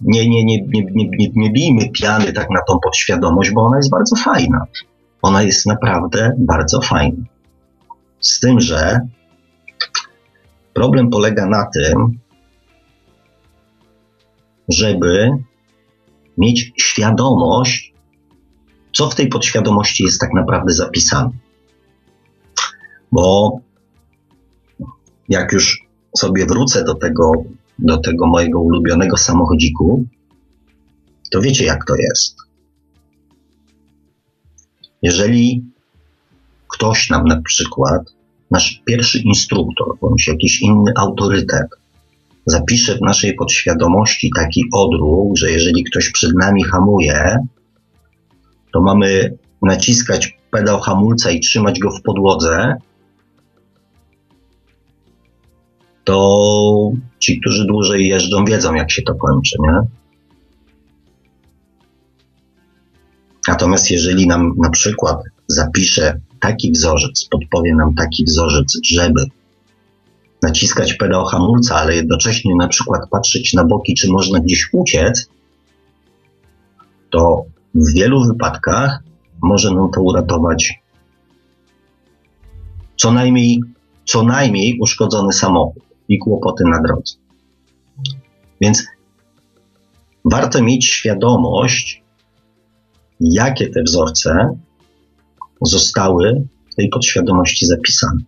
[0.00, 3.76] nie, nie, nie, nie, nie, nie, nie bijmy piany tak na tą podświadomość, bo ona
[3.76, 4.66] jest bardzo fajna.
[5.22, 7.24] Ona jest naprawdę bardzo fajna.
[8.20, 9.00] Z tym, że
[10.76, 12.18] problem polega na tym,
[14.68, 15.30] żeby
[16.38, 17.94] mieć świadomość,
[18.92, 21.30] co w tej podświadomości jest tak naprawdę zapisane.
[23.12, 23.58] Bo
[25.28, 25.86] jak już
[26.16, 27.32] sobie wrócę do tego,
[27.78, 30.04] do tego mojego ulubionego samochodziku,
[31.30, 32.36] to wiecie jak to jest.
[35.02, 35.64] Jeżeli
[36.68, 38.15] ktoś nam na przykład,
[38.50, 41.66] nasz pierwszy instruktor bądź jakiś inny autorytet
[42.46, 47.38] zapisze w naszej podświadomości taki odruch, że jeżeli ktoś przed nami hamuje,
[48.72, 52.74] to mamy naciskać pedał hamulca i trzymać go w podłodze,
[56.04, 59.80] to ci, którzy dłużej jeżdżą, wiedzą, jak się to kończy, nie?
[63.48, 69.24] Natomiast jeżeli nam na przykład zapisze taki wzorzec, podpowie nam taki wzorzec, żeby
[70.42, 75.28] naciskać pedał hamulca, ale jednocześnie na przykład patrzeć na boki, czy można gdzieś uciec,
[77.10, 77.44] to
[77.74, 79.02] w wielu wypadkach
[79.42, 80.80] może nam to uratować
[82.96, 83.60] co najmniej,
[84.04, 87.14] co najmniej uszkodzony samochód i kłopoty na drodze.
[88.60, 88.86] Więc
[90.24, 92.02] warto mieć świadomość,
[93.20, 94.58] jakie te wzorce
[95.62, 98.20] zostały w tej podświadomości zapisane.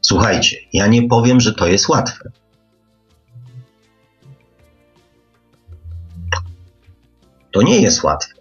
[0.00, 2.30] Słuchajcie, ja nie powiem, że to jest łatwe.
[7.50, 8.32] To nie jest łatwe.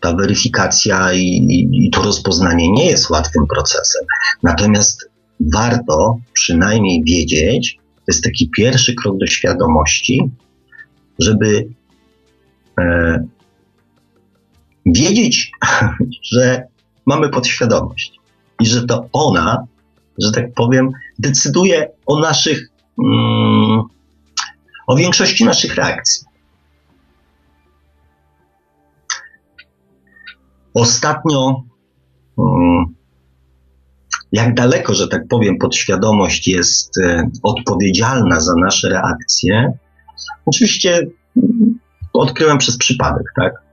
[0.00, 4.02] Ta weryfikacja i, i, i to rozpoznanie nie jest łatwym procesem.
[4.42, 10.30] Natomiast warto przynajmniej wiedzieć, to jest taki pierwszy krok do świadomości,
[11.18, 11.68] żeby
[12.80, 13.24] e,
[14.86, 15.52] wiedzieć,
[16.32, 16.66] że
[17.06, 18.20] mamy podświadomość
[18.60, 19.66] i że to ona,
[20.18, 22.68] że tak powiem, decyduje o naszych,
[23.04, 23.82] mm,
[24.86, 26.26] o większości naszych reakcji.
[30.74, 31.62] Ostatnio,
[32.38, 32.94] mm,
[34.32, 39.78] jak daleko, że tak powiem, podświadomość jest e, odpowiedzialna za nasze reakcje,
[40.46, 41.06] oczywiście
[42.12, 43.65] odkryłem przez przypadek, tak?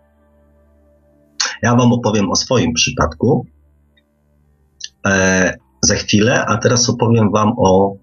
[1.63, 3.45] Ja Wam opowiem o swoim przypadku
[5.06, 7.95] e, za chwilę, a teraz opowiem Wam o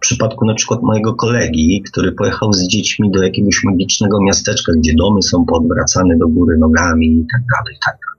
[0.00, 5.22] przypadku na przykład mojego kolegi, który pojechał z dziećmi do jakiegoś magicznego miasteczka, gdzie domy
[5.22, 8.16] są podwracane do góry nogami i tak dalej, i tak dalej.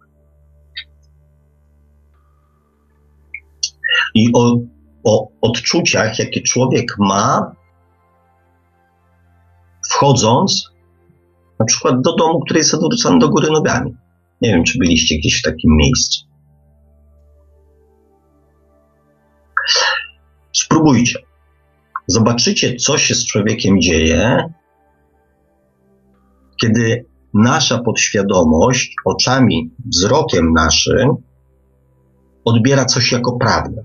[4.15, 4.59] I o,
[5.03, 7.51] o odczuciach, jakie człowiek ma,
[9.89, 10.76] wchodząc
[11.59, 13.95] na przykład do domu, który jest odwrócony do góry nogami.
[14.41, 16.25] Nie wiem, czy byliście gdzieś w takim miejscu.
[20.53, 21.19] Spróbujcie.
[22.07, 24.53] Zobaczycie, co się z człowiekiem dzieje,
[26.61, 31.09] kiedy nasza podświadomość oczami, wzrokiem naszym
[32.45, 33.83] odbiera coś jako prawdę.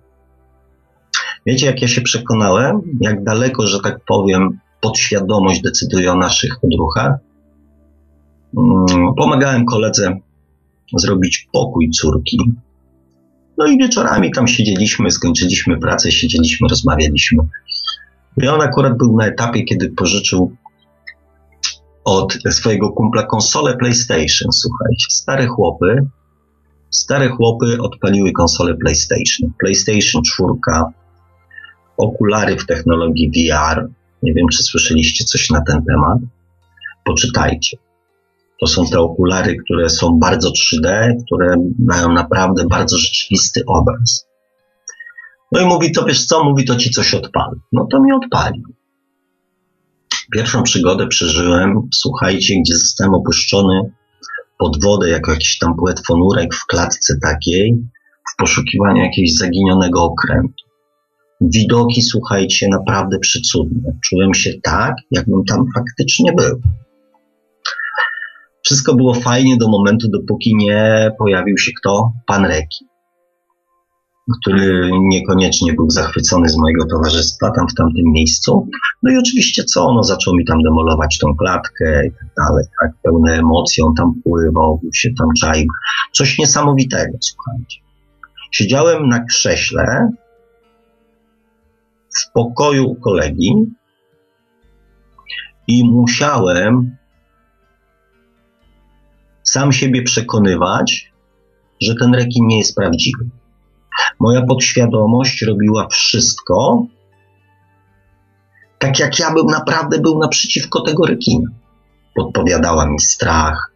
[1.47, 7.13] Wiecie, jak ja się przekonałem, jak daleko, że tak powiem, podświadomość decyduje o naszych odruchach?
[8.59, 10.17] Mm, pomagałem koledze
[10.97, 12.39] zrobić pokój córki.
[13.59, 17.45] No i wieczorami tam siedzieliśmy, skończyliśmy pracę, siedzieliśmy, rozmawialiśmy.
[18.43, 20.57] I on akurat był na etapie, kiedy pożyczył
[22.05, 24.53] od swojego kumpla konsolę PlayStation.
[24.53, 25.97] Słuchajcie, stare chłopy,
[26.91, 29.53] stare chłopy odpaliły konsolę PlayStation.
[29.59, 30.53] PlayStation 4,
[31.97, 33.89] okulary w technologii VR.
[34.23, 36.19] Nie wiem, czy słyszeliście coś na ten temat.
[37.05, 37.77] Poczytajcie.
[38.63, 44.27] To są te okulary, które są bardzo 3D, które mają naprawdę bardzo rzeczywisty obraz.
[45.53, 47.61] No i mówi, to wiesz co, mówi, to ci coś odpali.
[47.73, 48.63] No to mi odpalił.
[50.33, 53.81] Pierwszą przygodę przeżyłem, słuchajcie, gdzie zostałem opuszczony
[54.59, 57.79] pod wodę, jako jakiś tam płetwonurek w klatce takiej,
[58.33, 60.65] w poszukiwaniu jakiegoś zaginionego okrętu.
[61.41, 63.99] Widoki, słuchajcie, naprawdę przecudne.
[64.05, 66.61] Czułem się tak, jakbym tam faktycznie był.
[68.63, 72.13] Wszystko było fajnie do momentu, dopóki nie pojawił się kto?
[72.27, 72.87] Pan Reki,
[74.41, 78.69] który niekoniecznie był zachwycony z mojego towarzystwa tam w tamtym miejscu.
[79.03, 79.95] No i oczywiście co?
[79.95, 82.91] No zaczął mi tam demolować tą klatkę i tak dalej, tak?
[83.03, 85.67] Pełne emocji, on tam pływał, się tam czaił.
[86.13, 87.81] Coś niesamowitego, słuchajcie.
[88.51, 90.11] Siedziałem na krześle
[92.19, 93.53] w pokoju u kolegi
[95.67, 96.97] i musiałem
[99.43, 101.13] sam siebie przekonywać,
[101.81, 103.25] że ten rekin nie jest prawdziwy.
[104.21, 106.87] Moja podświadomość robiła wszystko,
[108.79, 111.51] tak jak ja bym naprawdę był naprzeciwko tego rekina.
[112.15, 113.73] Podpowiadała mi strach,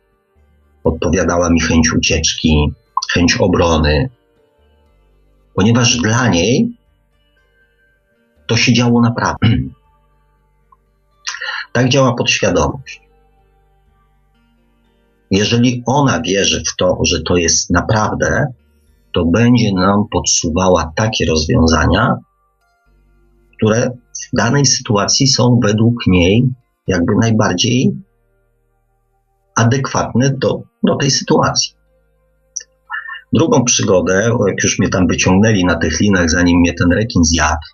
[0.82, 2.72] podpowiadała mi chęć ucieczki,
[3.12, 4.10] chęć obrony,
[5.54, 6.76] ponieważ dla niej
[8.46, 9.48] to się działo naprawdę.
[11.72, 13.05] tak działa podświadomość.
[15.30, 18.46] Jeżeli ona wierzy w to, że to jest naprawdę,
[19.14, 22.16] to będzie nam podsuwała takie rozwiązania,
[23.56, 23.90] które
[24.32, 26.48] w danej sytuacji są według niej
[26.86, 27.92] jakby najbardziej
[29.56, 31.72] adekwatne do, do tej sytuacji.
[33.32, 37.66] Drugą przygodę, jak już mnie tam wyciągnęli na tych linach, zanim mnie ten rekin zjadł,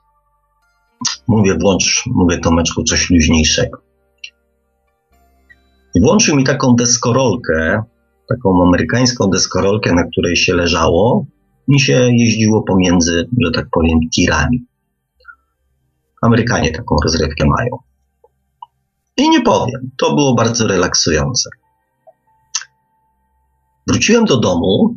[1.28, 3.91] mówię, włącz, mówię Tomeczku, coś luźniejszego.
[6.00, 7.82] Włączył mi taką deskorolkę,
[8.28, 11.26] taką amerykańską deskorolkę, na której się leżało
[11.68, 14.66] i się jeździło pomiędzy, że tak powiem, tirami.
[16.22, 17.70] Amerykanie taką rozrywkę mają.
[19.16, 21.50] I nie powiem, to było bardzo relaksujące.
[23.86, 24.96] Wróciłem do domu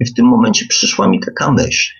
[0.00, 1.92] i w tym momencie przyszła mi taka myśl,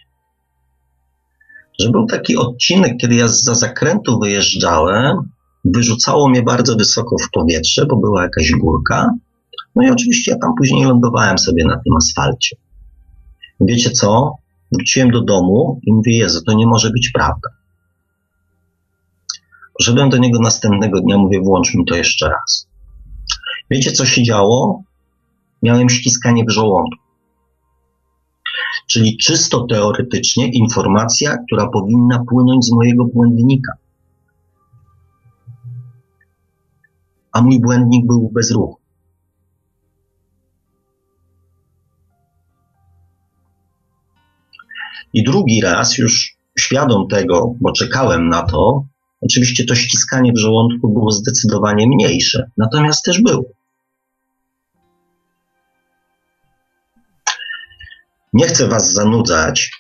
[1.81, 5.31] że był taki odcinek, kiedy ja za zakrętu wyjeżdżałem,
[5.65, 9.11] wyrzucało mnie bardzo wysoko w powietrze, bo była jakaś górka.
[9.77, 12.57] No i oczywiście ja tam później lądowałem sobie na tym asfalcie.
[13.61, 14.35] Wiecie co?
[14.73, 17.49] Wróciłem do domu i mówię, Jezu, to nie może być prawda.
[19.79, 22.69] Poszedłem do niego następnego dnia, mówię, włącz mi to jeszcze raz.
[23.71, 24.83] Wiecie, co się działo?
[25.63, 27.03] Miałem ściskanie w żołądku.
[28.91, 33.73] Czyli czysto teoretycznie informacja, która powinna płynąć z mojego błędnika.
[37.33, 38.81] A mój błędnik był bez ruchu.
[45.13, 48.85] I drugi raz, już świadom tego, bo czekałem na to,
[49.21, 53.43] oczywiście to ściskanie w żołądku było zdecydowanie mniejsze, natomiast też było.
[58.33, 59.71] Nie chcę Was zanudzać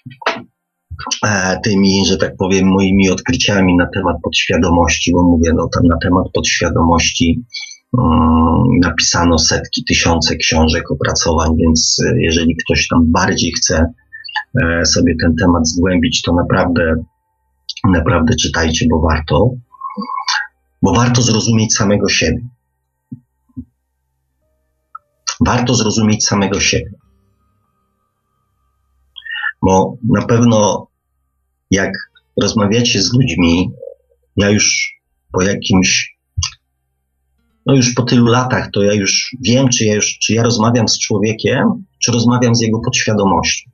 [1.64, 6.24] tymi, że tak powiem, moimi odkryciami na temat podświadomości, bo mówię, no tam na temat
[6.34, 7.44] podświadomości
[7.92, 13.92] um, napisano setki, tysiące książek, opracowań, więc e, jeżeli ktoś tam bardziej chce
[14.62, 16.94] e, sobie ten temat zgłębić, to naprawdę,
[17.84, 19.50] naprawdę czytajcie, bo warto,
[20.82, 22.48] bo warto zrozumieć samego siebie.
[25.46, 26.90] Warto zrozumieć samego siebie
[29.62, 30.86] bo na pewno
[31.70, 31.92] jak
[32.42, 33.72] rozmawiacie z ludźmi,
[34.36, 34.94] ja już
[35.32, 36.16] po jakimś,
[37.66, 40.88] no już po tylu latach, to ja już wiem, czy ja już, czy ja rozmawiam
[40.88, 43.70] z człowiekiem, czy rozmawiam z jego podświadomością.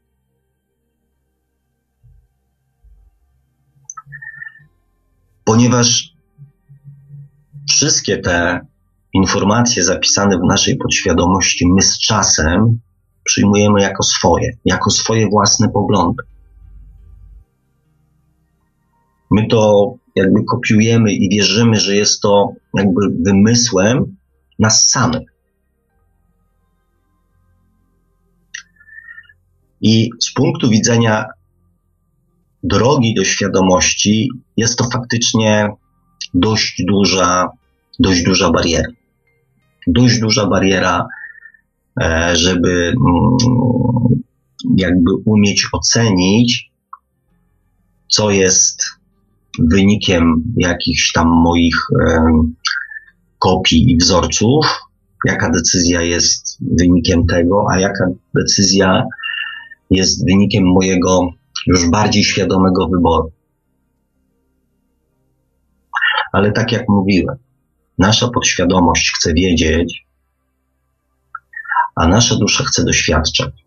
[5.45, 6.13] Ponieważ
[7.69, 8.67] wszystkie te
[9.13, 12.81] informacje zapisane w naszej podświadomości my z czasem
[13.27, 16.23] przyjmujemy jako swoje, jako swoje własne poglądy.
[19.31, 24.17] My to jakby kopiujemy i wierzymy, że jest to jakby wymysłem
[24.59, 25.29] nas samych.
[29.81, 31.25] I z punktu widzenia
[32.63, 35.69] drogi do świadomości jest to faktycznie
[36.35, 37.49] dość duża,
[37.99, 38.89] dość duża bariera.
[39.87, 41.07] Dość duża bariera
[42.33, 43.37] żeby mm,
[44.77, 46.71] jakby umieć ocenić,
[48.09, 48.83] co jest
[49.59, 51.77] wynikiem jakichś tam moich
[53.39, 54.67] kopii i wzorców,
[55.25, 59.05] jaka decyzja jest wynikiem tego, a jaka decyzja
[59.91, 61.31] jest wynikiem mojego
[61.67, 63.33] już bardziej świadomego wyboru.
[66.33, 67.37] Ale tak jak mówiłem,
[67.99, 70.06] nasza podświadomość chce wiedzieć,
[71.97, 73.67] a nasza dusza chce doświadczać.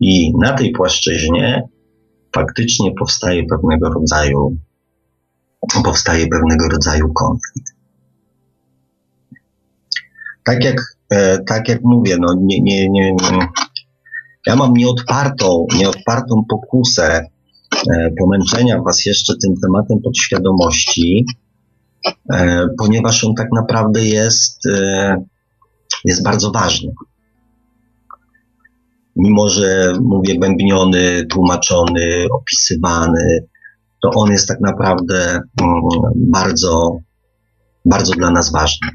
[0.00, 1.68] I na tej płaszczyźnie
[2.34, 4.56] faktycznie powstaje pewnego rodzaju
[5.84, 7.72] powstaje pewnego rodzaju konflikt.
[10.44, 13.48] Tak jak, e, tak jak mówię, no nie, nie, nie, nie,
[14.46, 17.28] ja mam nieodpartą, nieodpartą pokusę
[17.90, 21.26] e, pomęczenia Was jeszcze tym tematem podświadomości,
[22.78, 25.16] ponieważ on tak naprawdę jest, e,
[26.04, 26.92] jest bardzo ważny.
[29.16, 33.46] Mimo, że mówię bębniony, tłumaczony, opisywany,
[34.02, 35.80] to on jest tak naprawdę mm,
[36.16, 36.98] bardzo,
[37.84, 38.88] bardzo dla nas ważny.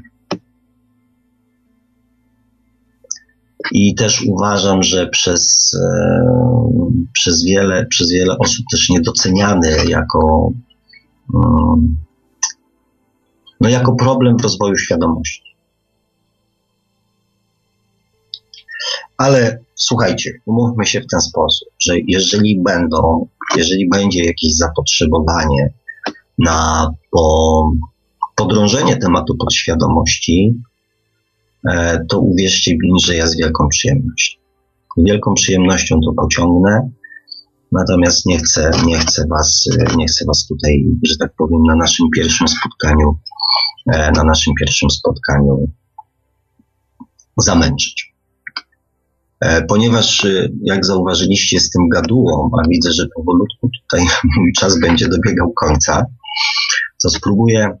[3.72, 6.24] I też uważam, że przez, e,
[7.12, 10.52] przez, wiele, przez wiele osób też niedoceniany jako,
[11.34, 11.96] mm,
[13.62, 15.42] no jako problem w rozwoju świadomości.
[19.16, 25.72] Ale słuchajcie, umówmy się w ten sposób, że jeżeli będą, jeżeli będzie jakieś zapotrzebowanie
[26.38, 27.72] na po,
[28.36, 30.62] podrążenie tematu podświadomości,
[31.70, 34.38] e, to uwierzcie mi, że ja z wielką przyjemnością.
[34.96, 36.90] Wielką przyjemnością to pociągnę,
[37.72, 42.06] natomiast nie chcę, nie chcę was, nie chcę was tutaj, że tak powiem, na naszym
[42.16, 43.18] pierwszym spotkaniu,
[43.86, 45.68] na naszym pierwszym spotkaniu
[47.36, 48.12] zamęczyć.
[49.42, 55.08] E, ponieważ, e, jak zauważyliście, jestem gadułą, a widzę, że powolutku tutaj mój czas będzie
[55.08, 56.06] dobiegał końca,
[57.02, 57.78] to spróbuję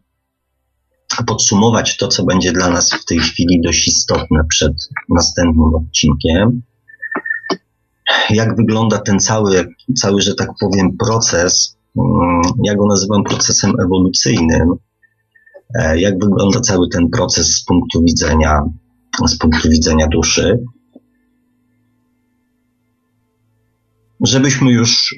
[1.26, 4.72] podsumować to, co będzie dla nas w tej chwili dość istotne przed
[5.08, 6.62] następnym odcinkiem.
[8.30, 14.68] Jak wygląda ten cały, cały, że tak powiem, proces, mm, ja go nazywam procesem ewolucyjnym,
[14.70, 14.91] e,
[15.96, 18.62] jak wygląda cały ten proces z punktu widzenia,
[19.26, 20.58] z punktu widzenia duszy.
[24.22, 25.14] żebyśmy już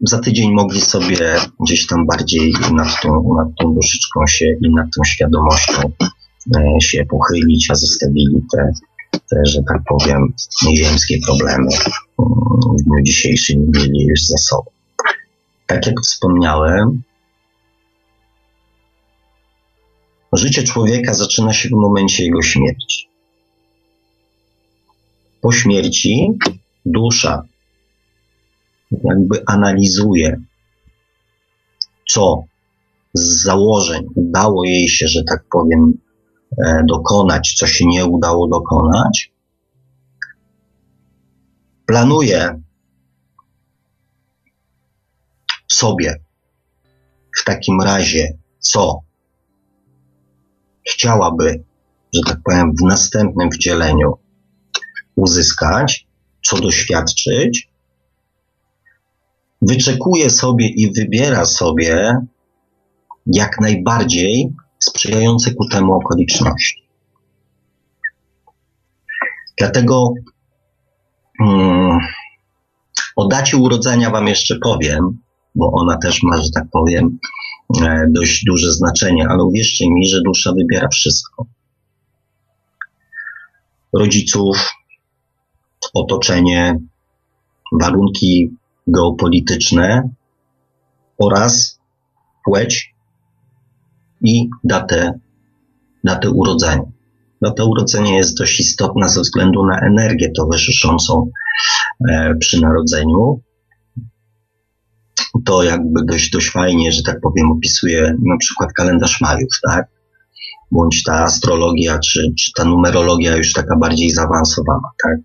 [0.00, 4.86] za tydzień mogli sobie gdzieś tam bardziej nad tą, nad tą duszyczką się i nad
[4.96, 5.92] tą świadomością
[6.56, 8.72] e, się pochylić, a zostawili te,
[9.30, 10.32] te, że tak powiem,
[10.66, 14.70] nieziemskie problemy mm, w dniu dzisiejszym mieli już za sobą.
[15.66, 17.02] Tak jak wspomniałem,
[20.32, 23.08] życie człowieka zaczyna się w momencie jego śmierci.
[25.40, 26.28] Po śmierci
[26.86, 27.42] dusza
[29.04, 30.40] jakby analizuje,
[32.08, 32.44] co
[33.14, 35.98] z założeń udało jej się, że tak powiem,
[36.66, 39.32] e, dokonać, co się nie udało dokonać.
[41.86, 42.62] Planuje
[45.68, 46.20] sobie
[47.38, 49.02] w takim razie, co
[50.88, 51.64] chciałaby,
[52.14, 54.12] że tak powiem, w następnym wcieleniu
[55.16, 56.06] uzyskać,
[56.44, 57.68] co doświadczyć,
[59.62, 62.16] wyczekuje sobie i wybiera sobie
[63.26, 66.82] jak najbardziej sprzyjające ku temu okoliczności.
[69.58, 70.14] Dlatego
[71.40, 71.98] um,
[73.16, 75.18] o dacie urodzenia Wam jeszcze powiem,
[75.54, 77.18] bo ona też ma, że tak powiem,
[78.08, 81.46] dość duże znaczenie, ale uwierzcie mi, że dusza wybiera wszystko.
[83.92, 84.56] Rodziców,
[85.94, 86.78] otoczenie,
[87.80, 88.56] warunki
[88.86, 90.08] geopolityczne
[91.18, 91.80] oraz
[92.44, 92.94] płeć
[94.20, 95.18] i datę,
[96.04, 96.92] datę urodzenia.
[97.42, 101.30] Data urodzenia jest dość istotna ze względu na energię towarzyszącą
[102.10, 103.40] e, przy narodzeniu.
[105.44, 109.86] To jakby dość, dość fajnie, że tak powiem, opisuje na przykład kalendarz Majów, tak?
[110.70, 115.16] Bądź ta astrologia, czy, czy ta numerologia już taka bardziej zaawansowana, tak?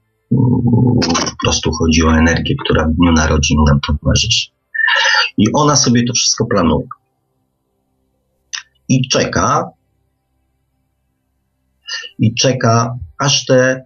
[1.10, 4.50] po prostu chodzi o energię, która w dniu narodzin nam towarzyszy.
[5.38, 6.88] I ona sobie to wszystko planuje.
[8.90, 9.70] I czeka,
[12.20, 13.86] i czeka, aż te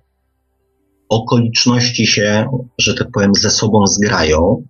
[1.09, 2.45] okoliczności się,
[2.77, 4.63] że tak powiem, ze sobą zgrają,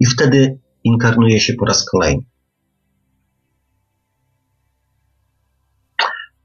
[0.00, 2.22] i wtedy inkarnuje się po raz kolejny.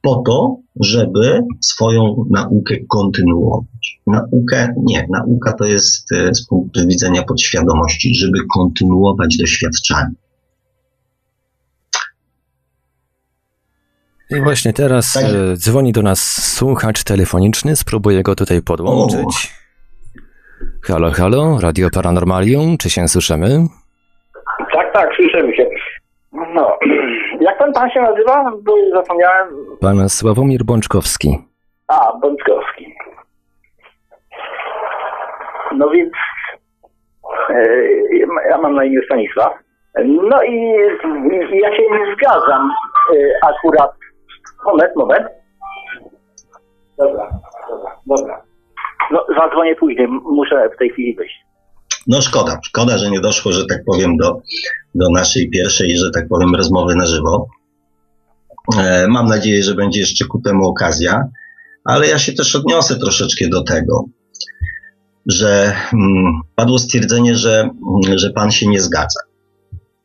[0.06, 4.02] po to, żeby swoją naukę kontynuować.
[4.08, 10.16] Naukę, nie, nauka to jest e, z punktu widzenia podświadomości, żeby kontynuować doświadczanie.
[14.30, 15.24] I właśnie teraz tak.
[15.24, 16.20] E, dzwoni do nas
[16.56, 19.54] słuchacz telefoniczny, spróbuję go tutaj podłączyć.
[19.62, 19.65] O.
[20.88, 23.48] Halo, halo, Radio Paranormalium, czy się słyszymy?
[24.74, 25.70] Tak, tak, słyszymy się.
[26.32, 26.78] No,
[27.48, 28.52] jak pan pan się nazywa?
[28.64, 29.48] Bo zapomniałem.
[29.82, 31.38] Pan Sławomir Bączkowski.
[31.88, 32.96] A, Bączkowski.
[35.78, 36.14] No więc
[37.50, 37.66] e,
[38.50, 39.54] ja mam na imię Stanisław.
[40.06, 40.56] No i,
[41.54, 42.72] i ja się nie zgadzam
[43.14, 43.92] e, akurat.
[44.66, 45.28] Moment, moment.
[46.98, 47.30] Dobra,
[47.70, 48.42] dobra, dobra.
[49.12, 51.36] No, zadzwonię później, muszę w tej chwili wyjść.
[52.08, 54.42] No szkoda, szkoda, że nie doszło, że tak powiem, do,
[54.96, 57.48] do naszej pierwszej, że tak powiem, rozmowy na żywo.
[58.78, 61.24] E, mam nadzieję, że będzie jeszcze ku temu okazja,
[61.86, 64.06] ale ja się też odniosę troszeczkę do tego,
[65.26, 69.20] że mm, padło stwierdzenie, że, mm, że pan się nie zgadza.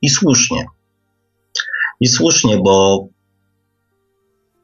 [0.03, 0.66] I słusznie.
[2.01, 3.07] I słusznie, bo,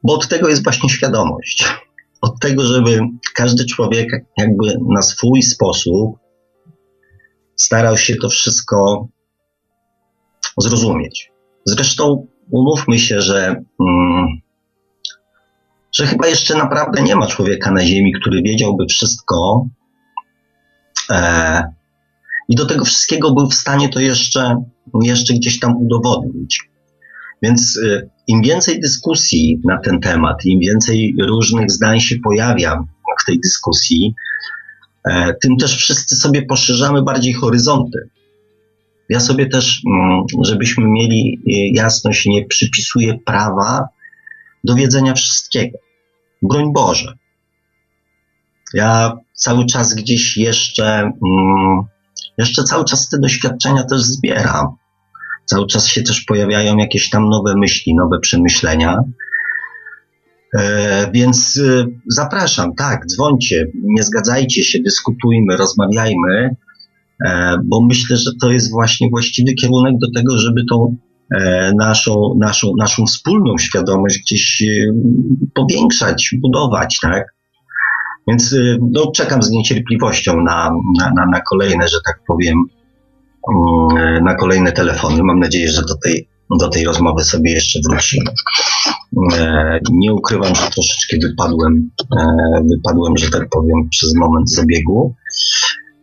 [0.03, 1.86] bo od tego jest właśnie świadomość.
[2.21, 2.99] Od tego, żeby
[3.35, 6.17] każdy człowiek jakby na swój sposób
[7.55, 9.07] starał się to wszystko
[10.57, 11.31] zrozumieć.
[11.65, 14.27] Zresztą umówmy się, że, mm,
[15.91, 19.65] że chyba jeszcze naprawdę nie ma człowieka na Ziemi, który wiedziałby wszystko
[21.09, 21.63] e,
[22.49, 24.63] i do tego wszystkiego był w stanie to jeszcze,
[25.01, 26.69] jeszcze gdzieś tam udowodnić.
[27.41, 32.83] Więc e, im więcej dyskusji na ten temat, im więcej różnych zdań się pojawia
[33.21, 34.15] w tej dyskusji,
[35.09, 38.09] E, tym też wszyscy sobie poszerzamy bardziej horyzonty.
[39.09, 43.87] Ja sobie też, mm, żebyśmy mieli e, jasność, nie przypisuję prawa
[44.63, 45.77] do wiedzenia wszystkiego.
[46.41, 47.13] Broń Boże.
[48.73, 51.83] Ja cały czas gdzieś jeszcze, mm,
[52.37, 54.75] jeszcze cały czas te doświadczenia też zbieram.
[55.47, 58.97] Cały czas się też pojawiają jakieś tam nowe myśli, nowe przemyślenia.
[60.57, 66.55] E, więc e, zapraszam, tak, dzwońcie, nie zgadzajcie się, dyskutujmy, rozmawiajmy,
[67.25, 70.95] e, bo myślę, że to jest właśnie właściwy kierunek do tego, żeby tą
[71.75, 74.63] naszą, naszą, naszą wspólną świadomość gdzieś
[75.53, 77.23] powiększać, budować, tak?
[78.27, 78.55] Więc
[78.91, 82.55] no, czekam z niecierpliwością na, na, na, kolejne, że tak powiem,
[84.21, 85.23] na kolejne telefony.
[85.23, 88.31] Mam nadzieję, że do tej do tej rozmowy sobie jeszcze wrócimy.
[89.33, 91.89] E, nie ukrywam, że troszeczkę wypadłem,
[92.19, 92.25] e,
[92.71, 95.15] wypadłem, że tak powiem, przez moment zabiegu.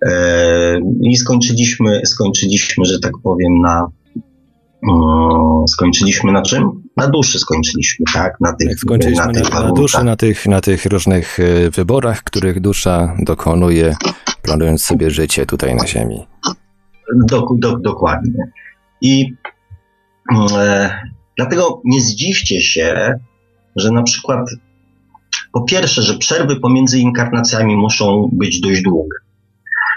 [0.07, 3.87] E, I skończyliśmy, skończyliśmy, że tak powiem, na
[5.69, 6.83] skończyliśmy na czym?
[6.97, 8.41] Na duszy skończyliśmy, tak?
[8.41, 11.39] Na tych, skończyliśmy na, tych na, na duszy, na tych, na tych różnych
[11.73, 13.97] wyborach, których dusza dokonuje,
[14.43, 16.27] planując sobie życie tutaj na Ziemi.
[17.27, 18.53] Do, do, dokładnie.
[19.01, 19.35] I
[20.33, 21.03] E,
[21.37, 23.19] dlatego nie zdziwcie się,
[23.77, 24.41] że na przykład
[25.53, 29.19] po pierwsze, że przerwy pomiędzy inkarnacjami muszą być dość długie.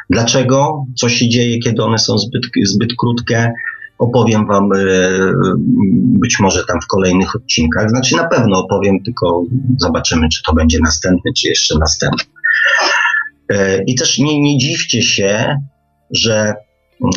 [0.09, 0.85] Dlaczego?
[0.95, 3.53] Co się dzieje, kiedy one są zbyt, zbyt krótkie?
[3.99, 4.77] Opowiem Wam e,
[6.19, 7.89] być może tam w kolejnych odcinkach.
[7.89, 9.43] Znaczy, na pewno opowiem, tylko
[9.77, 12.25] zobaczymy, czy to będzie następny, czy jeszcze następny.
[13.49, 15.57] E, I też nie, nie dziwcie się,
[16.11, 16.53] że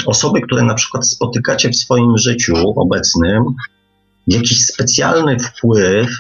[0.06, 3.44] osoby, które na przykład spotykacie w swoim życiu obecnym,
[4.26, 6.10] jakiś specjalny wpływ,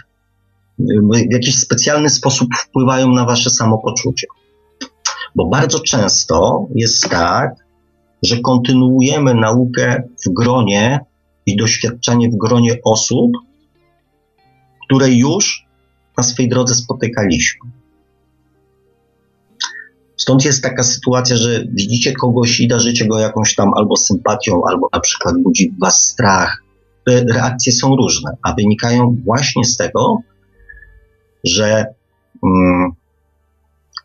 [1.28, 4.26] w jakiś specjalny sposób wpływają na wasze samopoczucie.
[5.36, 7.54] Bo bardzo często jest tak,
[8.22, 11.00] że kontynuujemy naukę w gronie
[11.46, 13.30] i doświadczenie w gronie osób,
[14.84, 15.66] które już
[16.16, 17.79] na swej drodze spotykaliśmy.
[20.20, 24.88] Stąd jest taka sytuacja, że widzicie kogoś i darzycie go jakąś tam albo sympatią, albo
[24.92, 26.62] na przykład budzi was strach.
[27.06, 30.18] Te reakcje są różne, a wynikają właśnie z tego,
[31.44, 31.84] że
[32.44, 32.92] mm,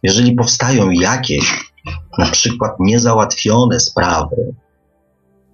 [0.04, 1.72] jeżeli powstają jakieś
[2.18, 4.54] na przykład niezałatwione sprawy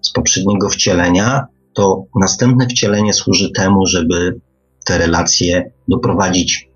[0.01, 4.39] z poprzedniego wcielenia, to następne wcielenie służy temu, żeby
[4.85, 6.69] te relacje doprowadzić,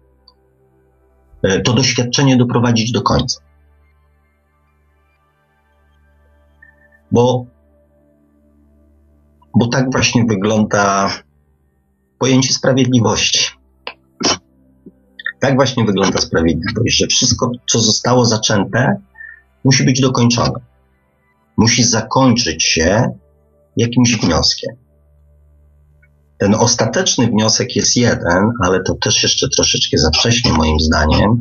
[1.44, 3.45] e, to doświadczenie doprowadzić do końca.
[7.16, 7.46] Bo,
[9.60, 11.14] bo tak właśnie wygląda
[12.20, 13.50] pojęcie sprawiedliwości.
[15.40, 18.96] Tak właśnie wygląda sprawiedliwość, że wszystko, co zostało zaczęte,
[19.64, 20.60] musi być dokończone.
[21.58, 23.10] Musi zakończyć się
[23.78, 24.76] jakimś wnioskiem.
[26.38, 31.40] Ten ostateczny wniosek jest jeden, ale to też jeszcze troszeczkę za wcześnie, moim zdaniem,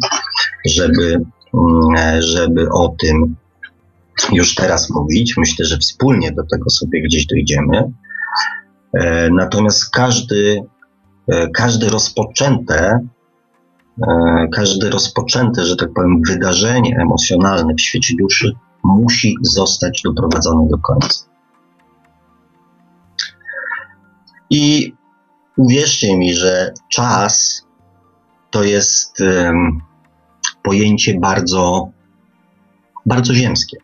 [0.67, 3.37] żeby, mm, żeby o tym
[4.33, 5.37] już teraz mówić.
[5.37, 7.93] Myślę, że wspólnie do tego sobie gdzieś dojdziemy.
[8.95, 10.63] E, natomiast każdy,
[11.29, 13.09] e, każdy rozpoczęte,
[14.09, 18.53] e, każdy rozpoczęte, że tak powiem, wydarzenie emocjonalne w świecie duszy
[18.85, 21.25] musi zostać doprowadzone do końca.
[24.51, 24.95] I
[25.57, 27.65] uwierzcie mi, że czas
[28.51, 29.81] to jest um,
[30.63, 31.89] pojęcie bardzo,
[33.07, 33.84] bardzo ziemskie.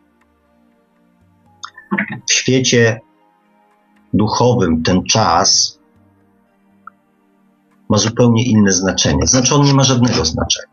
[2.29, 2.99] W świecie
[4.13, 5.79] duchowym ten czas
[7.89, 9.27] ma zupełnie inne znaczenie.
[9.27, 10.71] Znaczy, on nie ma żadnego znaczenia.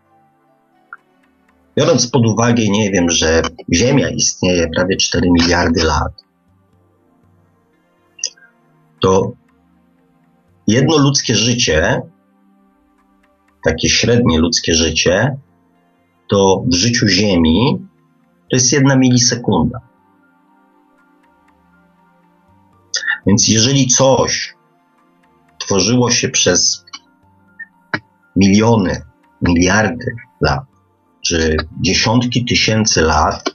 [1.77, 3.43] Biorąc pod uwagę, nie wiem, że
[3.75, 6.25] Ziemia istnieje prawie 4 miliardy lat,
[9.01, 9.33] to
[10.67, 12.03] jedno ludzkie życie,
[13.65, 15.37] takie średnie ludzkie życie,
[16.29, 17.87] to w życiu Ziemi
[18.51, 19.81] to jest jedna milisekunda.
[23.29, 24.55] Więc jeżeli coś
[25.59, 26.85] tworzyło się przez
[28.37, 29.03] miliony,
[29.43, 30.07] miliardy
[30.41, 30.61] lat,
[31.27, 33.55] czy dziesiątki tysięcy lat,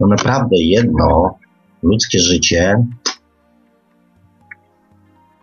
[0.00, 1.38] no naprawdę jedno
[1.82, 2.84] ludzkie życie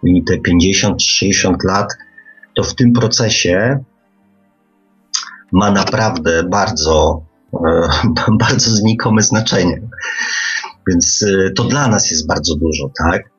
[0.03, 1.87] i te 50-60 lat,
[2.55, 3.83] to w tym procesie
[5.51, 7.89] ma naprawdę bardzo, e,
[8.47, 9.81] bardzo znikome znaczenie.
[10.87, 13.32] Więc e, to dla nas jest bardzo dużo, tak?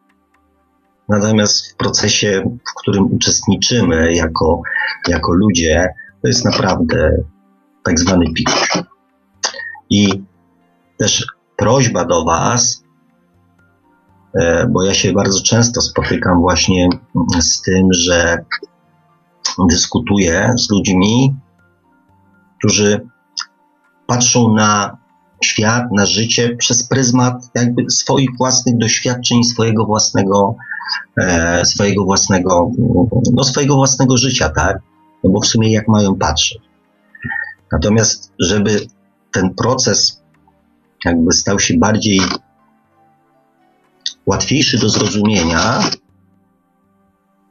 [1.08, 4.62] Natomiast w procesie, w którym uczestniczymy jako,
[5.08, 7.16] jako ludzie, to jest naprawdę
[7.84, 8.68] tak zwany pikuś.
[9.90, 10.22] I
[10.98, 11.26] też
[11.56, 12.84] prośba do Was,
[14.34, 16.88] e, bo ja się bardzo często spotykam właśnie
[17.40, 18.44] z tym, że
[19.70, 21.36] dyskutuję z ludźmi,
[22.58, 23.06] którzy
[24.06, 24.96] patrzą na
[25.44, 30.56] świat, na życie przez pryzmat jakby swoich własnych doświadczeń, swojego własnego,
[31.64, 32.70] swojego własnego,
[33.32, 34.78] no swojego własnego życia, tak?
[35.24, 36.58] No bo w sumie jak mają patrzeć?
[37.72, 38.86] Natomiast, żeby
[39.32, 40.22] ten proces
[41.04, 42.20] jakby stał się bardziej
[44.26, 45.80] łatwiejszy do zrozumienia,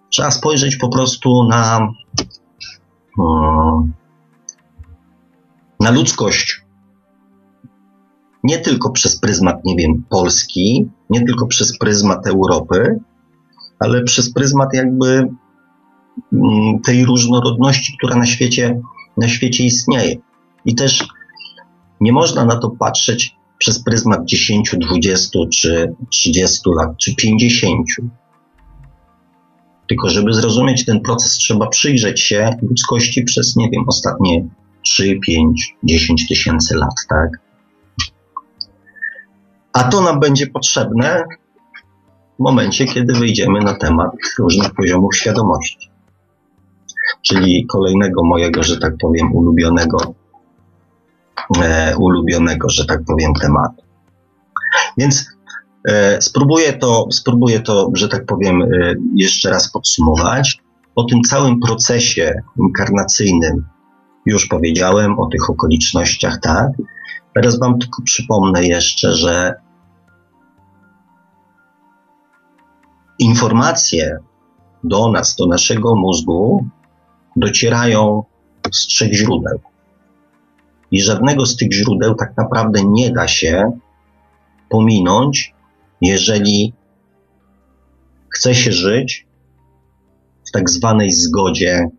[0.10, 1.88] trzeba spojrzeć po prostu na,
[5.80, 6.64] na ludzkość.
[8.44, 13.00] Nie tylko przez pryzmat, nie wiem, Polski, nie tylko przez pryzmat Europy,
[13.84, 15.08] ale przez pryzmat jakby
[16.34, 18.82] mm, tej różnorodności, która na świecie
[19.18, 20.16] na świecie istnieje.
[20.66, 21.08] I też
[22.02, 27.88] nie można na to patrzeć przez pryzmat 10, 20 czy 30 lat, czy 50.
[29.88, 34.48] Tylko żeby zrozumieć ten proces, trzeba przyjrzeć się ludzkości przez, nie wiem, ostatnie
[34.84, 37.30] 3, 5, 10 tysięcy lat, tak?
[39.74, 41.24] A to nam będzie potrzebne
[42.40, 45.94] w momencie, kiedy wyjdziemy na temat różnych poziomów świadomości
[47.24, 49.98] czyli kolejnego mojego, że tak powiem, ulubionego,
[51.62, 53.84] e, ulubionego, że tak powiem, tematu.
[54.98, 55.26] Więc
[55.90, 58.68] e, spróbuję, to, spróbuję to, że tak powiem, e,
[59.16, 60.58] jeszcze raz podsumować.
[60.96, 63.66] O tym całym procesie inkarnacyjnym
[64.26, 66.72] już powiedziałem, o tych okolicznościach, tak.
[67.34, 69.54] Teraz Wam tylko przypomnę jeszcze, że
[73.20, 74.18] informacje
[74.84, 76.66] do nas, do naszego mózgu
[77.36, 78.24] docierają
[78.72, 79.60] z trzech źródeł.
[80.92, 83.80] I żadnego z tych źródeł tak naprawdę nie da się
[84.70, 85.54] pominąć,
[86.02, 86.74] jeżeli
[88.30, 89.28] chce się żyć
[90.48, 91.90] w tak zwanej zgodzie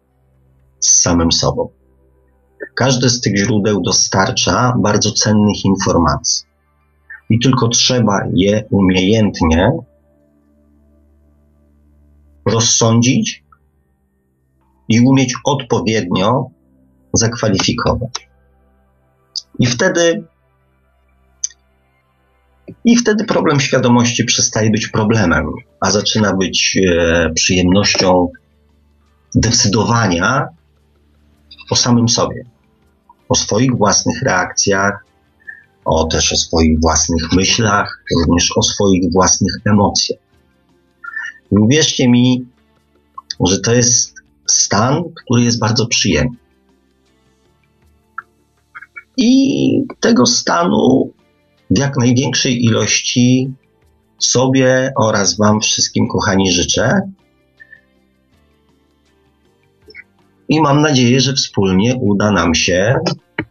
[0.81, 1.69] z samym sobą.
[2.75, 6.47] Każde z tych źródeł dostarcza bardzo cennych informacji.
[7.31, 9.73] I tylko trzeba je umiejętnie
[12.47, 13.45] rozsądzić
[14.89, 16.51] i umieć odpowiednio
[17.13, 18.29] zakwalifikować.
[19.59, 20.25] I wtedy
[22.85, 25.47] i wtedy problem świadomości przestaje być problemem,
[25.81, 28.29] a zaczyna być e, przyjemnością
[29.35, 30.49] decydowania
[31.71, 32.45] o samym sobie,
[33.29, 35.05] o swoich własnych reakcjach,
[35.85, 40.24] o też o swoich własnych myślach, również o swoich własnych emocjach.
[41.55, 42.47] I uwierzcie mi,
[43.47, 44.15] że to jest
[44.47, 46.37] stan, który jest bardzo przyjemny.
[49.17, 51.11] I tego stanu
[51.71, 53.53] w jak największej ilości
[54.19, 57.01] sobie oraz Wam wszystkim, kochani, życzę.
[60.49, 62.95] I mam nadzieję, że wspólnie uda nam się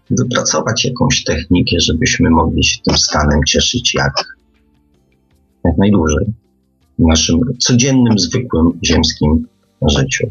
[0.10, 4.38] wypracować jakąś technikę, żebyśmy mogli się tym stanem cieszyć jak,
[5.66, 6.43] jak najdłużej
[7.00, 9.48] w naszym codziennym, zwykłym, ziemskim
[9.88, 10.28] życiu.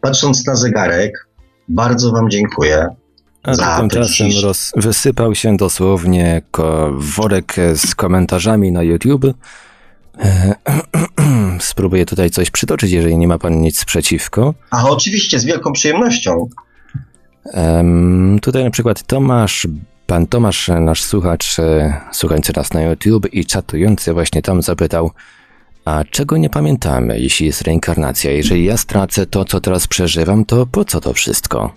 [0.00, 1.28] Patrząc na zegarek,
[1.68, 2.86] bardzo Wam dziękuję.
[3.42, 9.24] A za tymczasem roz, wysypał się dosłownie ko, worek z komentarzami na YouTube.
[10.18, 10.54] E,
[11.60, 14.54] spróbuję tutaj coś przytoczyć, jeżeli nie ma pan nic przeciwko.
[14.70, 16.48] A oczywiście, z wielką przyjemnością.
[17.44, 19.66] Um, tutaj na przykład Tomasz,
[20.06, 25.10] pan Tomasz, nasz słuchacz, e, słuchający nas na YouTube i czatujący właśnie tam zapytał,
[25.84, 28.30] a czego nie pamiętamy, jeśli jest reinkarnacja?
[28.30, 31.74] Jeżeli ja stracę to, co teraz przeżywam, to po co to wszystko?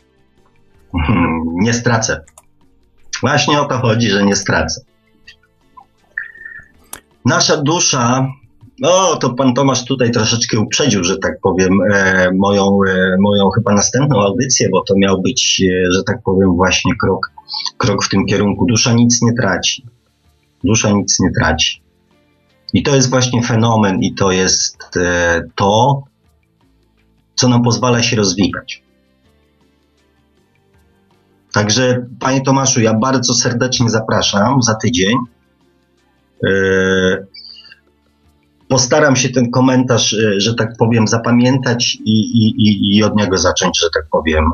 [1.62, 2.24] Nie stracę.
[3.22, 4.82] Właśnie o to chodzi, że nie stracę.
[7.26, 8.28] Nasza dusza,
[8.80, 13.74] no to pan Tomasz tutaj troszeczkę uprzedził, że tak powiem, e, moją, e, moją chyba
[13.74, 17.32] następną audycję, bo to miał być, e, że tak powiem, właśnie krok,
[17.78, 18.66] krok w tym kierunku.
[18.66, 19.86] Dusza nic nie traci.
[20.64, 21.82] Dusza nic nie traci.
[22.74, 26.04] I to jest właśnie fenomen, i to jest e, to,
[27.36, 28.84] co nam pozwala się rozwijać.
[31.54, 35.18] Także, panie Tomaszu, ja bardzo serdecznie zapraszam za tydzień.
[38.68, 43.38] E, postaram się ten komentarz, e, że tak powiem, zapamiętać i, i, i od niego
[43.38, 44.46] zacząć, że tak powiem,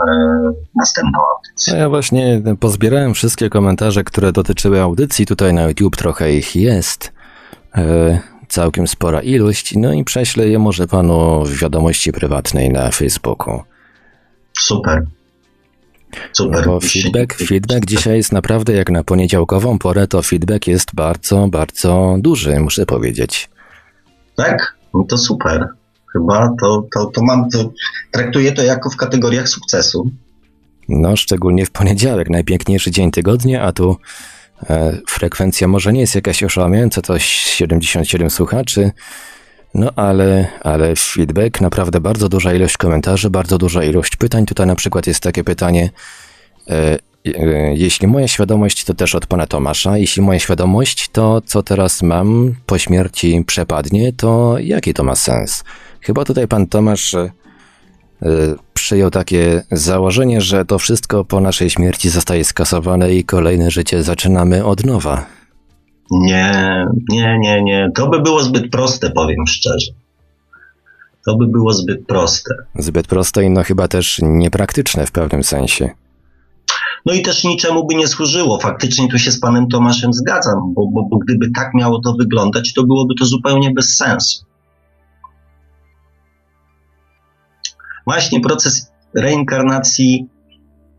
[0.75, 1.73] następną audycję.
[1.73, 5.25] No ja właśnie pozbierałem wszystkie komentarze, które dotyczyły audycji.
[5.25, 7.13] Tutaj na YouTube trochę ich jest.
[8.47, 9.75] Całkiem spora ilość.
[9.75, 13.61] No i prześlę je może panu w wiadomości prywatnej na Facebooku.
[14.59, 15.05] Super.
[16.31, 16.65] Super.
[16.65, 22.15] Bo feedback, feedback dzisiaj jest naprawdę jak na poniedziałkową porę, to feedback jest bardzo, bardzo
[22.19, 23.49] duży, muszę powiedzieć.
[24.35, 24.75] Tak?
[24.93, 25.67] No to super.
[26.13, 27.71] Chyba to, to, to mam, to
[28.11, 30.09] traktuję to jako w kategoriach sukcesu.
[30.89, 33.97] No, szczególnie w poniedziałek, najpiękniejszy dzień tygodnia, a tu
[34.69, 38.91] e, frekwencja może nie jest jakaś oszałamiająca, to 77 słuchaczy,
[39.73, 44.45] no ale, ale feedback, naprawdę bardzo duża ilość komentarzy, bardzo duża ilość pytań.
[44.45, 45.89] Tutaj na przykład jest takie pytanie,
[46.69, 46.97] e,
[47.73, 52.55] jeśli moja świadomość to też od pana Tomasza, jeśli moja świadomość to co teraz mam
[52.65, 55.63] po śmierci przepadnie, to jaki to ma sens?
[56.01, 57.31] Chyba tutaj pan Tomasz e,
[58.73, 64.65] przyjął takie założenie, że to wszystko po naszej śmierci zostaje skasowane i kolejne życie zaczynamy
[64.65, 65.25] od nowa.
[66.11, 67.91] Nie, nie, nie, nie.
[67.95, 69.91] To by było zbyt proste, powiem szczerze.
[71.25, 72.55] To by było zbyt proste.
[72.75, 75.89] Zbyt proste i no chyba też niepraktyczne w pewnym sensie.
[77.05, 78.59] No i też niczemu by nie służyło.
[78.59, 82.73] Faktycznie tu się z panem Tomaszem zgadzam, bo, bo, bo gdyby tak miało to wyglądać,
[82.73, 84.45] to byłoby to zupełnie bez sensu.
[88.05, 90.27] Właśnie proces reinkarnacji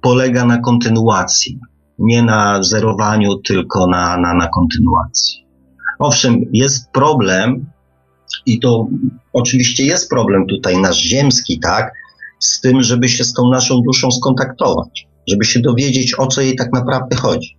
[0.01, 1.59] polega na kontynuacji
[1.99, 5.47] nie na zerowaniu, tylko na, na, na kontynuacji.
[5.99, 7.67] Owszem, jest problem,
[8.47, 8.87] i to
[9.33, 11.93] oczywiście jest problem tutaj nasz ziemski, tak,
[12.39, 16.57] z tym, żeby się z tą naszą duszą skontaktować, żeby się dowiedzieć, o co jej
[16.57, 17.57] tak naprawdę chodzi.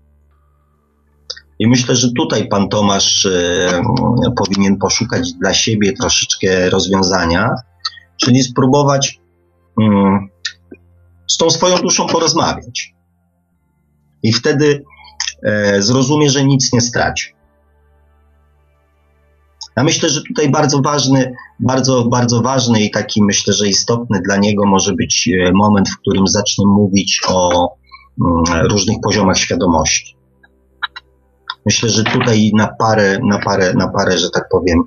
[1.59, 3.82] I myślę, że tutaj pan Tomasz e,
[4.38, 7.49] powinien poszukać dla siebie troszeczkę rozwiązania,
[8.18, 9.20] czyli spróbować
[9.82, 10.30] mm,
[11.28, 12.93] z tą swoją duszą porozmawiać
[14.24, 14.84] i wtedy
[15.43, 17.34] e, zrozumie, że nic nie straci.
[19.78, 24.38] Ja myślę, że tutaj bardzo ważny, bardzo, bardzo ważny i taki myślę, że istotny dla
[24.38, 27.69] niego może być e, moment, w którym zacznie mówić o
[28.21, 30.15] mm, różnych poziomach świadomości.
[31.65, 34.84] Myślę, że tutaj na parę, na parę, na parę, że tak powiem,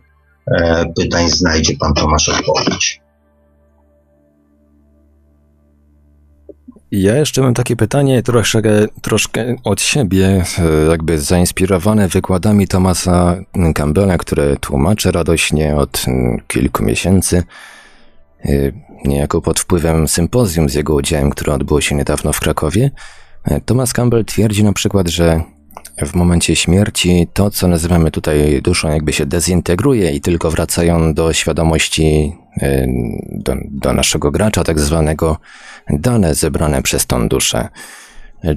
[0.56, 3.00] e, pytań znajdzie pan Tomasz odpowiedź.
[6.90, 8.62] Ja jeszcze mam takie pytanie troszkę,
[9.02, 13.36] troszkę od siebie, e, jakby zainspirowane wykładami Tomasa
[13.74, 16.04] Campbella, które tłumaczę radośnie od
[16.46, 17.42] kilku miesięcy,
[18.44, 18.48] e,
[19.04, 22.90] niejako pod wpływem sympozjum z jego udziałem, które odbyło się niedawno w Krakowie.
[23.44, 25.42] E, Thomas Campbell twierdzi na przykład, że
[26.06, 31.32] w momencie śmierci to, co nazywamy tutaj duszą, jakby się dezintegruje i tylko wracają do
[31.32, 32.32] świadomości,
[33.32, 35.36] do, do naszego gracza, tak zwanego,
[35.90, 37.68] dane zebrane przez tą duszę.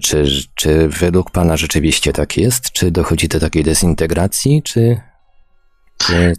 [0.02, 0.26] Czy,
[0.56, 2.72] czy według Pana rzeczywiście tak jest?
[2.72, 5.02] Czy dochodzi do takiej dezintegracji, czy,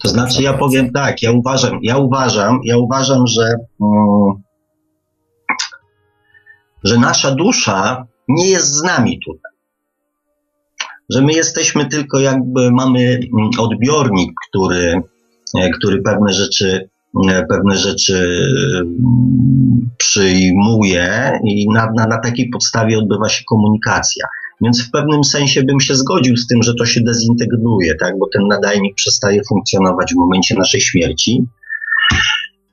[0.03, 4.43] to znaczy, ja powiem tak, ja uważam, ja uważam, ja uważam, że, um,
[6.85, 9.52] że nasza dusza nie jest z nami tutaj.
[11.15, 15.03] Że my jesteśmy tylko jakby, mamy mm, odbiornik, który,
[15.59, 16.89] e, który pewne rzeczy
[17.29, 24.27] E, pewne rzeczy mm, przyjmuje i na, na, na takiej podstawie odbywa się komunikacja.
[24.61, 28.19] Więc w pewnym sensie bym się zgodził z tym, że to się dezintegruje, tak?
[28.19, 31.47] bo ten nadajnik przestaje funkcjonować w momencie naszej śmierci.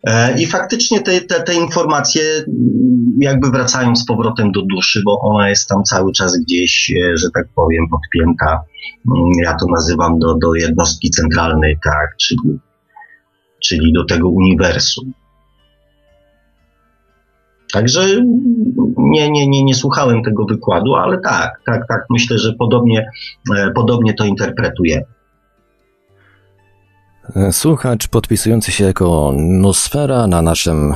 [0.04, 5.20] E, I faktycznie te, te, te informacje mm, jakby wracają z powrotem do duszy, bo
[5.22, 8.62] ona jest tam cały czas gdzieś, e, że tak powiem, podpięta.
[9.16, 12.60] Mm, ja to nazywam do, do jednostki centralnej, tak, czyli,
[13.64, 15.14] czyli do tego uniwersum.
[17.74, 18.02] Także
[18.98, 23.10] nie, nie, nie, nie słuchałem tego wykładu, ale tak, tak, tak, myślę, że podobnie,
[23.58, 25.02] e, podobnie to interpretuję.
[27.52, 30.96] Słuchacz podpisujący się jako Nosfera na naszym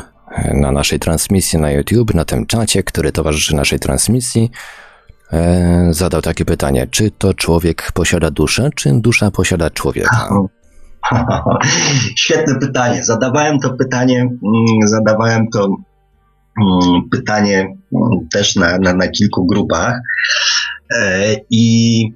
[0.54, 4.52] na naszej transmisji na YouTube, na tym czacie, który towarzyszy naszej transmisji,
[5.34, 10.30] e, zadał takie pytanie: czy to człowiek posiada duszę, czy dusza posiada człowieka?
[12.16, 13.04] Świetne pytanie.
[13.04, 15.66] Zadawałem to pytanie, mm, zadawałem to
[16.62, 20.00] mm, pytanie mm, też na, na, na kilku grupach.
[21.00, 22.14] E, I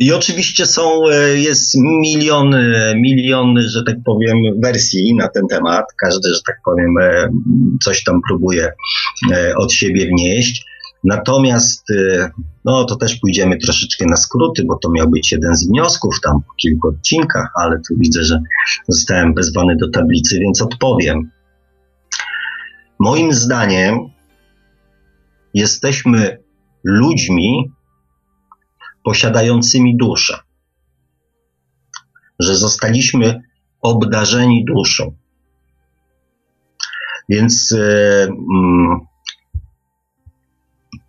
[0.00, 2.54] i oczywiście są, e, jest milion,
[2.96, 5.84] milion, że tak powiem, wersji na ten temat.
[5.96, 7.30] Każdy, że tak powiem, e,
[7.82, 8.72] coś tam próbuje
[9.32, 10.64] e, od siebie wnieść.
[11.04, 11.84] Natomiast,
[12.64, 16.42] no to też pójdziemy troszeczkę na skróty, bo to miał być jeden z wniosków tam
[16.48, 18.40] po kilku odcinkach, ale tu widzę, że
[18.88, 21.30] zostałem wezwany do tablicy, więc odpowiem.
[22.98, 23.98] Moim zdaniem
[25.54, 26.38] jesteśmy
[26.84, 27.72] ludźmi,
[29.04, 30.38] posiadającymi duszę,
[32.38, 33.42] że zostaliśmy
[33.80, 35.12] obdarzeni duszą.
[37.28, 39.00] Więc mm,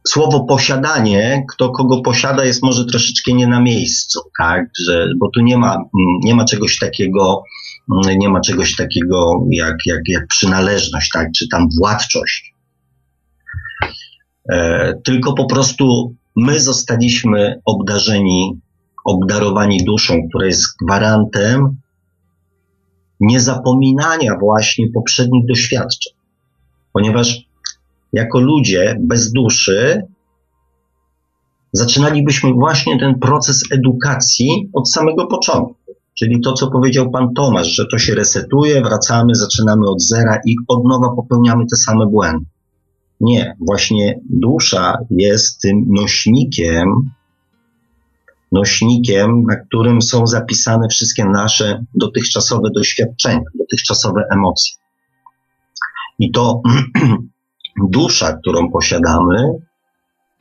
[0.08, 4.66] słowo posiadanie, kto kogo posiada, jest może troszeczkę nie na miejscu, tak?
[4.86, 5.86] Że, bo tu nie ma, mm,
[6.24, 7.44] nie ma czegoś takiego,
[7.92, 11.28] mm, nie ma czegoś takiego jak, jak, jak przynależność, tak?
[11.38, 12.54] Czy tam władczość.
[14.50, 18.60] E, tylko po prostu my zostaliśmy obdarzeni,
[19.06, 21.78] obdarowani duszą, która jest gwarantem
[23.20, 26.14] niezapominania właśnie poprzednich doświadczeń.
[26.94, 27.40] Ponieważ
[28.14, 30.02] jako ludzie bez duszy
[31.74, 35.76] zaczynalibyśmy właśnie ten proces edukacji od samego początku.
[36.20, 40.56] Czyli to, co powiedział pan Tomasz, że to się resetuje, wracamy, zaczynamy od zera i
[40.68, 42.46] od nowa popełniamy te same błędy.
[43.22, 47.12] Nie, właśnie dusza jest tym nośnikiem,
[48.52, 54.76] nośnikiem, na którym są zapisane wszystkie nasze dotychczasowe doświadczenia, dotychczasowe emocje.
[56.20, 56.62] I to
[57.90, 59.54] dusza, którą posiadamy,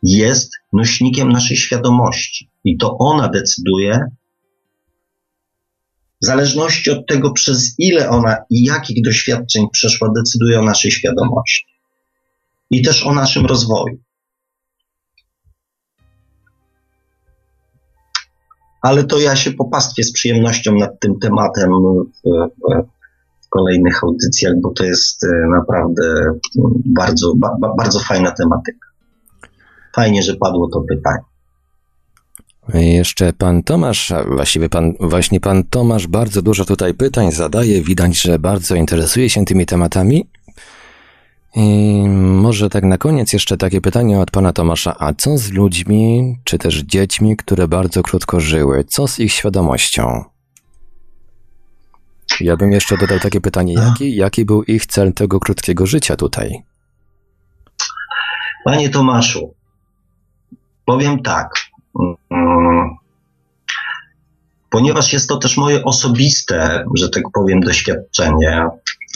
[0.03, 2.49] jest nośnikiem naszej świadomości.
[2.65, 4.07] I to ona decyduje,
[6.23, 11.70] w zależności od tego, przez ile ona i jakich doświadczeń przeszła, decyduje o naszej świadomości
[12.71, 13.99] i też o naszym rozwoju.
[18.83, 21.71] Ale to ja się popastwię z przyjemnością nad tym tematem
[22.25, 26.33] w, kolejnych audycjach, bo to jest e, naprawdę
[26.85, 28.89] bardzo, ba, bardzo fajna tematyka.
[29.95, 31.31] Fajnie, że padło to pytanie.
[32.75, 37.83] Jeszcze pan Tomasz, właściwie pan, właśnie pan Tomasz bardzo dużo tutaj pytań zadaje.
[37.83, 40.29] Widać, że bardzo interesuje się tymi tematami.
[41.55, 44.97] I może tak na koniec jeszcze takie pytanie od pana Tomasza.
[44.99, 48.85] A co z ludźmi, czy też dziećmi, które bardzo krótko żyły?
[48.85, 50.25] Co z ich świadomością?
[52.41, 53.75] Ja bym jeszcze dodał takie pytanie.
[53.75, 56.63] Jaki, jaki był ich cel tego krótkiego życia tutaj?
[58.65, 59.55] Panie Tomaszu,
[60.85, 61.55] powiem tak.
[62.31, 62.97] Mm,
[64.71, 68.67] ponieważ jest to też moje osobiste, że tak powiem, doświadczenie,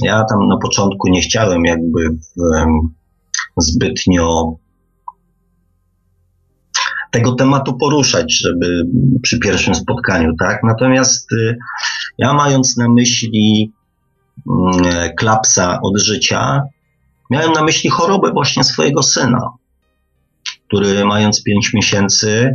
[0.02, 2.16] ja tam na początku nie chciałem jakby
[3.56, 4.56] zbytnio
[7.10, 8.86] tego tematu poruszać, żeby
[9.22, 10.62] przy pierwszym spotkaniu, tak?
[10.64, 11.56] Natomiast y,
[12.18, 13.72] ja mając na myśli
[14.50, 16.62] mm, klapsa od życia,
[17.30, 19.50] miałem na myśli chorobę właśnie swojego syna,
[20.66, 22.54] który mając 5 miesięcy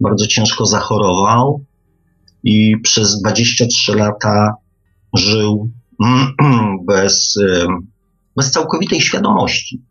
[0.00, 1.64] bardzo ciężko zachorował
[2.44, 4.54] i przez 23 lata
[5.14, 5.70] żył
[6.86, 7.38] bez,
[8.36, 9.82] bez całkowitej świadomości.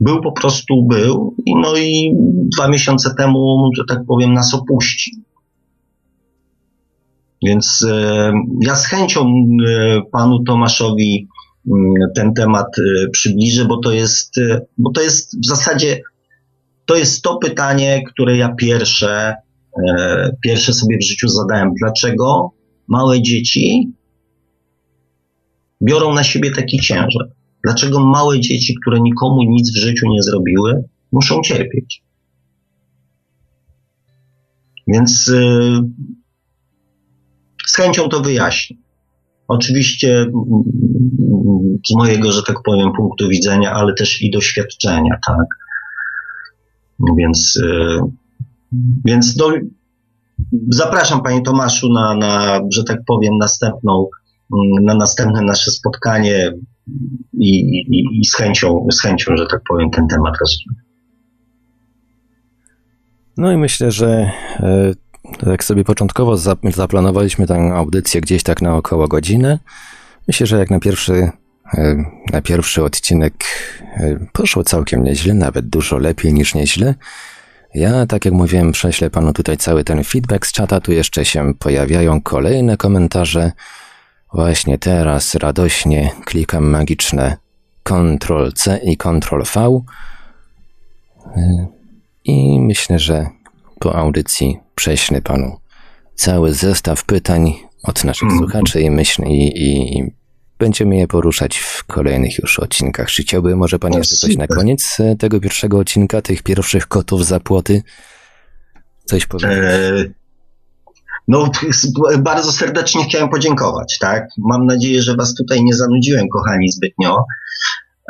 [0.00, 2.14] Był po prostu, był, i no i
[2.56, 5.26] dwa miesiące temu, że tak powiem, nas opuścił.
[7.42, 7.86] Więc
[8.60, 9.20] ja z chęcią
[9.68, 11.28] e, panu Tomaszowi
[12.14, 16.00] ten temat e, przybliżę, bo to jest, e, bo to jest w zasadzie
[16.84, 19.34] to jest to pytanie, które ja pierwsze,
[20.44, 21.72] pierwsze sobie w życiu zadałem.
[21.80, 22.50] Dlaczego
[22.88, 23.92] małe dzieci
[25.82, 27.30] biorą na siebie taki ciężar?
[27.64, 32.02] Dlaczego małe dzieci, które nikomu nic w życiu nie zrobiły, muszą cierpieć?
[34.88, 35.80] Więc yy,
[37.66, 38.76] z chęcią to wyjaśnię.
[39.48, 40.26] Oczywiście
[41.88, 45.46] z mojego, że tak powiem, punktu widzenia, ale też i doświadczenia, tak.
[47.18, 47.98] Więc, y,
[49.04, 49.52] więc no,
[50.68, 54.08] zapraszam Panie Tomaszu na, na, że tak powiem, następną,
[54.82, 56.52] na następne nasze spotkanie
[57.32, 60.86] i, i, i z, chęcią, z chęcią, że tak powiem, ten temat rozwinę.
[63.36, 64.30] No i myślę, że
[64.60, 64.92] e,
[65.46, 69.58] jak sobie początkowo zaplanowaliśmy tę audycję gdzieś tak na około godzinę,
[70.28, 71.30] myślę, że jak na pierwszy,
[71.74, 73.34] e, na pierwszy odcinek
[73.96, 76.94] e, poszło całkiem nieźle, nawet dużo lepiej niż nieźle.
[77.74, 81.54] Ja, tak jak mówiłem, prześlę panu tutaj cały ten feedback z czata, tu jeszcze się
[81.58, 83.52] pojawiają kolejne komentarze.
[84.36, 87.36] Właśnie teraz radośnie klikam magiczne
[87.82, 89.80] Ctrl C i Ctrl V.
[92.24, 93.26] I myślę, że
[93.78, 95.56] po audycji prześlę panu
[96.14, 98.38] cały zestaw pytań od naszych mm.
[98.38, 100.02] słuchaczy i myślę, i, i,
[100.58, 103.08] będziemy je poruszać w kolejnych już odcinkach.
[103.08, 107.26] Czy chciałby może pan jeszcze coś na koniec e, tego pierwszego odcinka, tych pierwszych kotów
[107.26, 107.82] za płoty?
[109.04, 109.58] Coś powiedzieć?
[109.62, 110.25] E,
[111.28, 111.50] no,
[112.18, 114.28] bardzo serdecznie chciałem podziękować, tak?
[114.38, 117.24] Mam nadzieję, że was tutaj nie zanudziłem, kochani, zbytnio.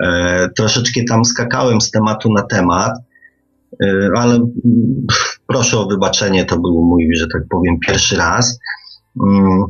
[0.05, 2.93] E, troszeczkę tam skakałem z tematu na temat.
[3.83, 4.53] E, ale mm,
[5.47, 8.59] proszę o wybaczenie, to był mój, że tak powiem, pierwszy raz.
[9.27, 9.65] Mm,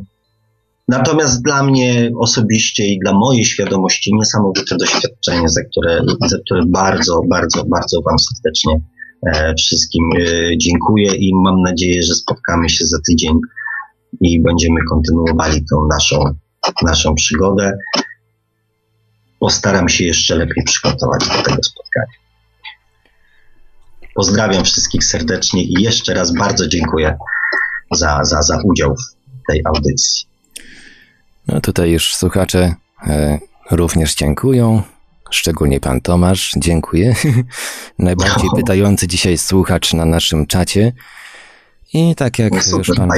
[0.87, 7.21] natomiast dla mnie osobiście i dla mojej świadomości niesamowite doświadczenie, za które, za które bardzo,
[7.29, 8.81] bardzo, bardzo Wam serdecznie
[9.57, 13.39] wszystkim e, dziękuję i mam nadzieję, że spotkamy się za tydzień
[14.21, 16.23] i będziemy kontynuowali tą naszą,
[16.83, 17.77] naszą przygodę.
[19.39, 22.17] Postaram się jeszcze lepiej przygotować do tego spotkania.
[24.15, 27.17] Pozdrawiam wszystkich serdecznie i jeszcze raz bardzo dziękuję
[27.91, 30.27] za, za, za udział w tej audycji.
[31.47, 32.75] No tutaj już słuchacze
[33.07, 33.39] e,
[33.71, 34.81] również dziękują.
[35.31, 37.15] Szczególnie pan Tomasz, dziękuję.
[37.99, 38.57] Najbardziej no.
[38.57, 40.93] pytający dzisiaj słuchacz na naszym czacie.
[41.93, 43.09] I tak jak no już pan,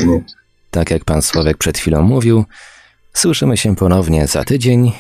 [0.72, 2.46] tak jak pan Sławek przed chwilą mówił,
[3.14, 4.92] słyszymy się ponownie za tydzień.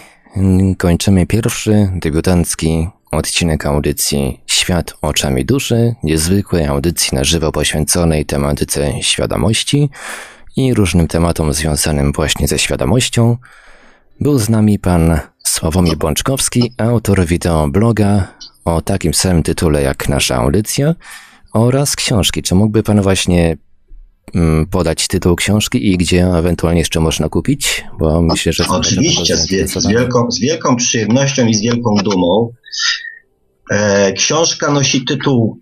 [0.77, 9.89] Kończymy pierwszy debiutancki odcinek audycji Świat oczami duszy, niezwykłej audycji na żywo poświęconej tematyce świadomości
[10.55, 13.37] i różnym tematom związanym właśnie ze świadomością.
[14.19, 18.27] Był z nami pan Sławomir Bączkowski, autor wideobloga
[18.65, 20.95] o takim samym tytule jak nasza audycja
[21.53, 22.43] oraz książki.
[22.43, 23.57] Czy mógłby pan właśnie
[24.35, 27.83] mm, podać tytuł książki i gdzie ewentualnie jeszcze można kupić?
[27.99, 28.67] Bo myślę, że...
[28.67, 32.51] Oczywiście, z, z, wielką, z wielką przyjemnością i z wielką dumą.
[33.71, 35.59] E, książka nosi tytuł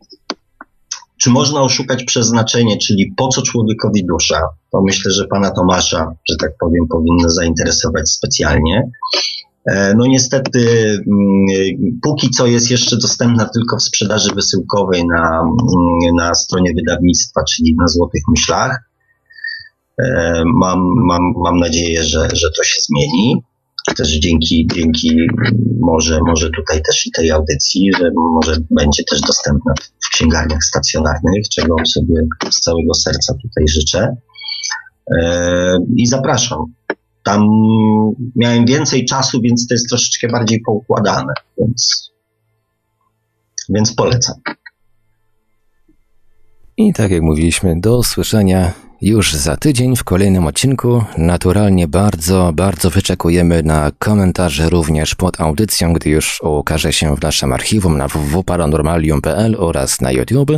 [1.22, 4.42] Czy można oszukać przeznaczenie, czyli po co człowiekowi dusza?
[4.72, 8.90] To myślę, że pana Tomasza, że tak powiem, powinno zainteresować specjalnie.
[9.68, 10.60] E, no niestety,
[11.08, 17.44] mm, póki co jest jeszcze dostępna tylko w sprzedaży wysyłkowej na, mm, na stronie wydawnictwa,
[17.44, 18.90] czyli na Złotych Myślach.
[20.02, 23.42] E, mam, mam, mam nadzieję, że, że to się zmieni
[23.94, 25.18] też dzięki, dzięki
[25.80, 29.74] może, może tutaj też i tej audycji, że może będzie też dostępna
[30.06, 32.16] w księgarniach stacjonarnych, czego sobie
[32.52, 34.16] z całego serca tutaj życzę.
[35.18, 36.66] E, I zapraszam.
[37.28, 37.48] Tam
[38.36, 42.12] miałem więcej czasu, więc to jest troszeczkę bardziej poukładane, więc,
[43.70, 44.36] więc polecam.
[46.78, 51.04] I tak jak mówiliśmy, do usłyszenia już za tydzień w kolejnym odcinku.
[51.18, 57.54] Naturalnie bardzo, bardzo wyczekujemy na komentarze również pod audycją, gdy już ukaże się w naszym
[57.54, 60.52] archiwum na www.paranormalium.pl oraz na YouTube.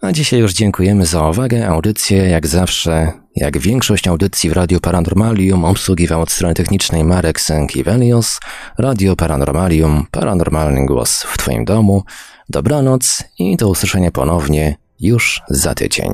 [0.00, 1.68] A dzisiaj już dziękujemy za uwagę.
[1.68, 8.40] Audycję, jak zawsze, jak większość audycji w Radio Paranormalium, obsługiwał od strony technicznej Marek Sękiewelios.
[8.78, 12.02] Radio Paranormalium, paranormalny głos w Twoim domu.
[12.48, 16.12] Dobranoc i do usłyszenia ponownie już za tydzień.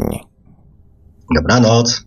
[1.35, 2.05] Dobranoc.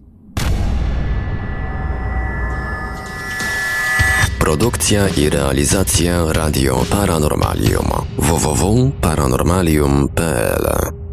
[4.40, 7.88] Produkcja i realizacja Radio Paranormalium
[8.18, 11.05] www.paranormalium.pl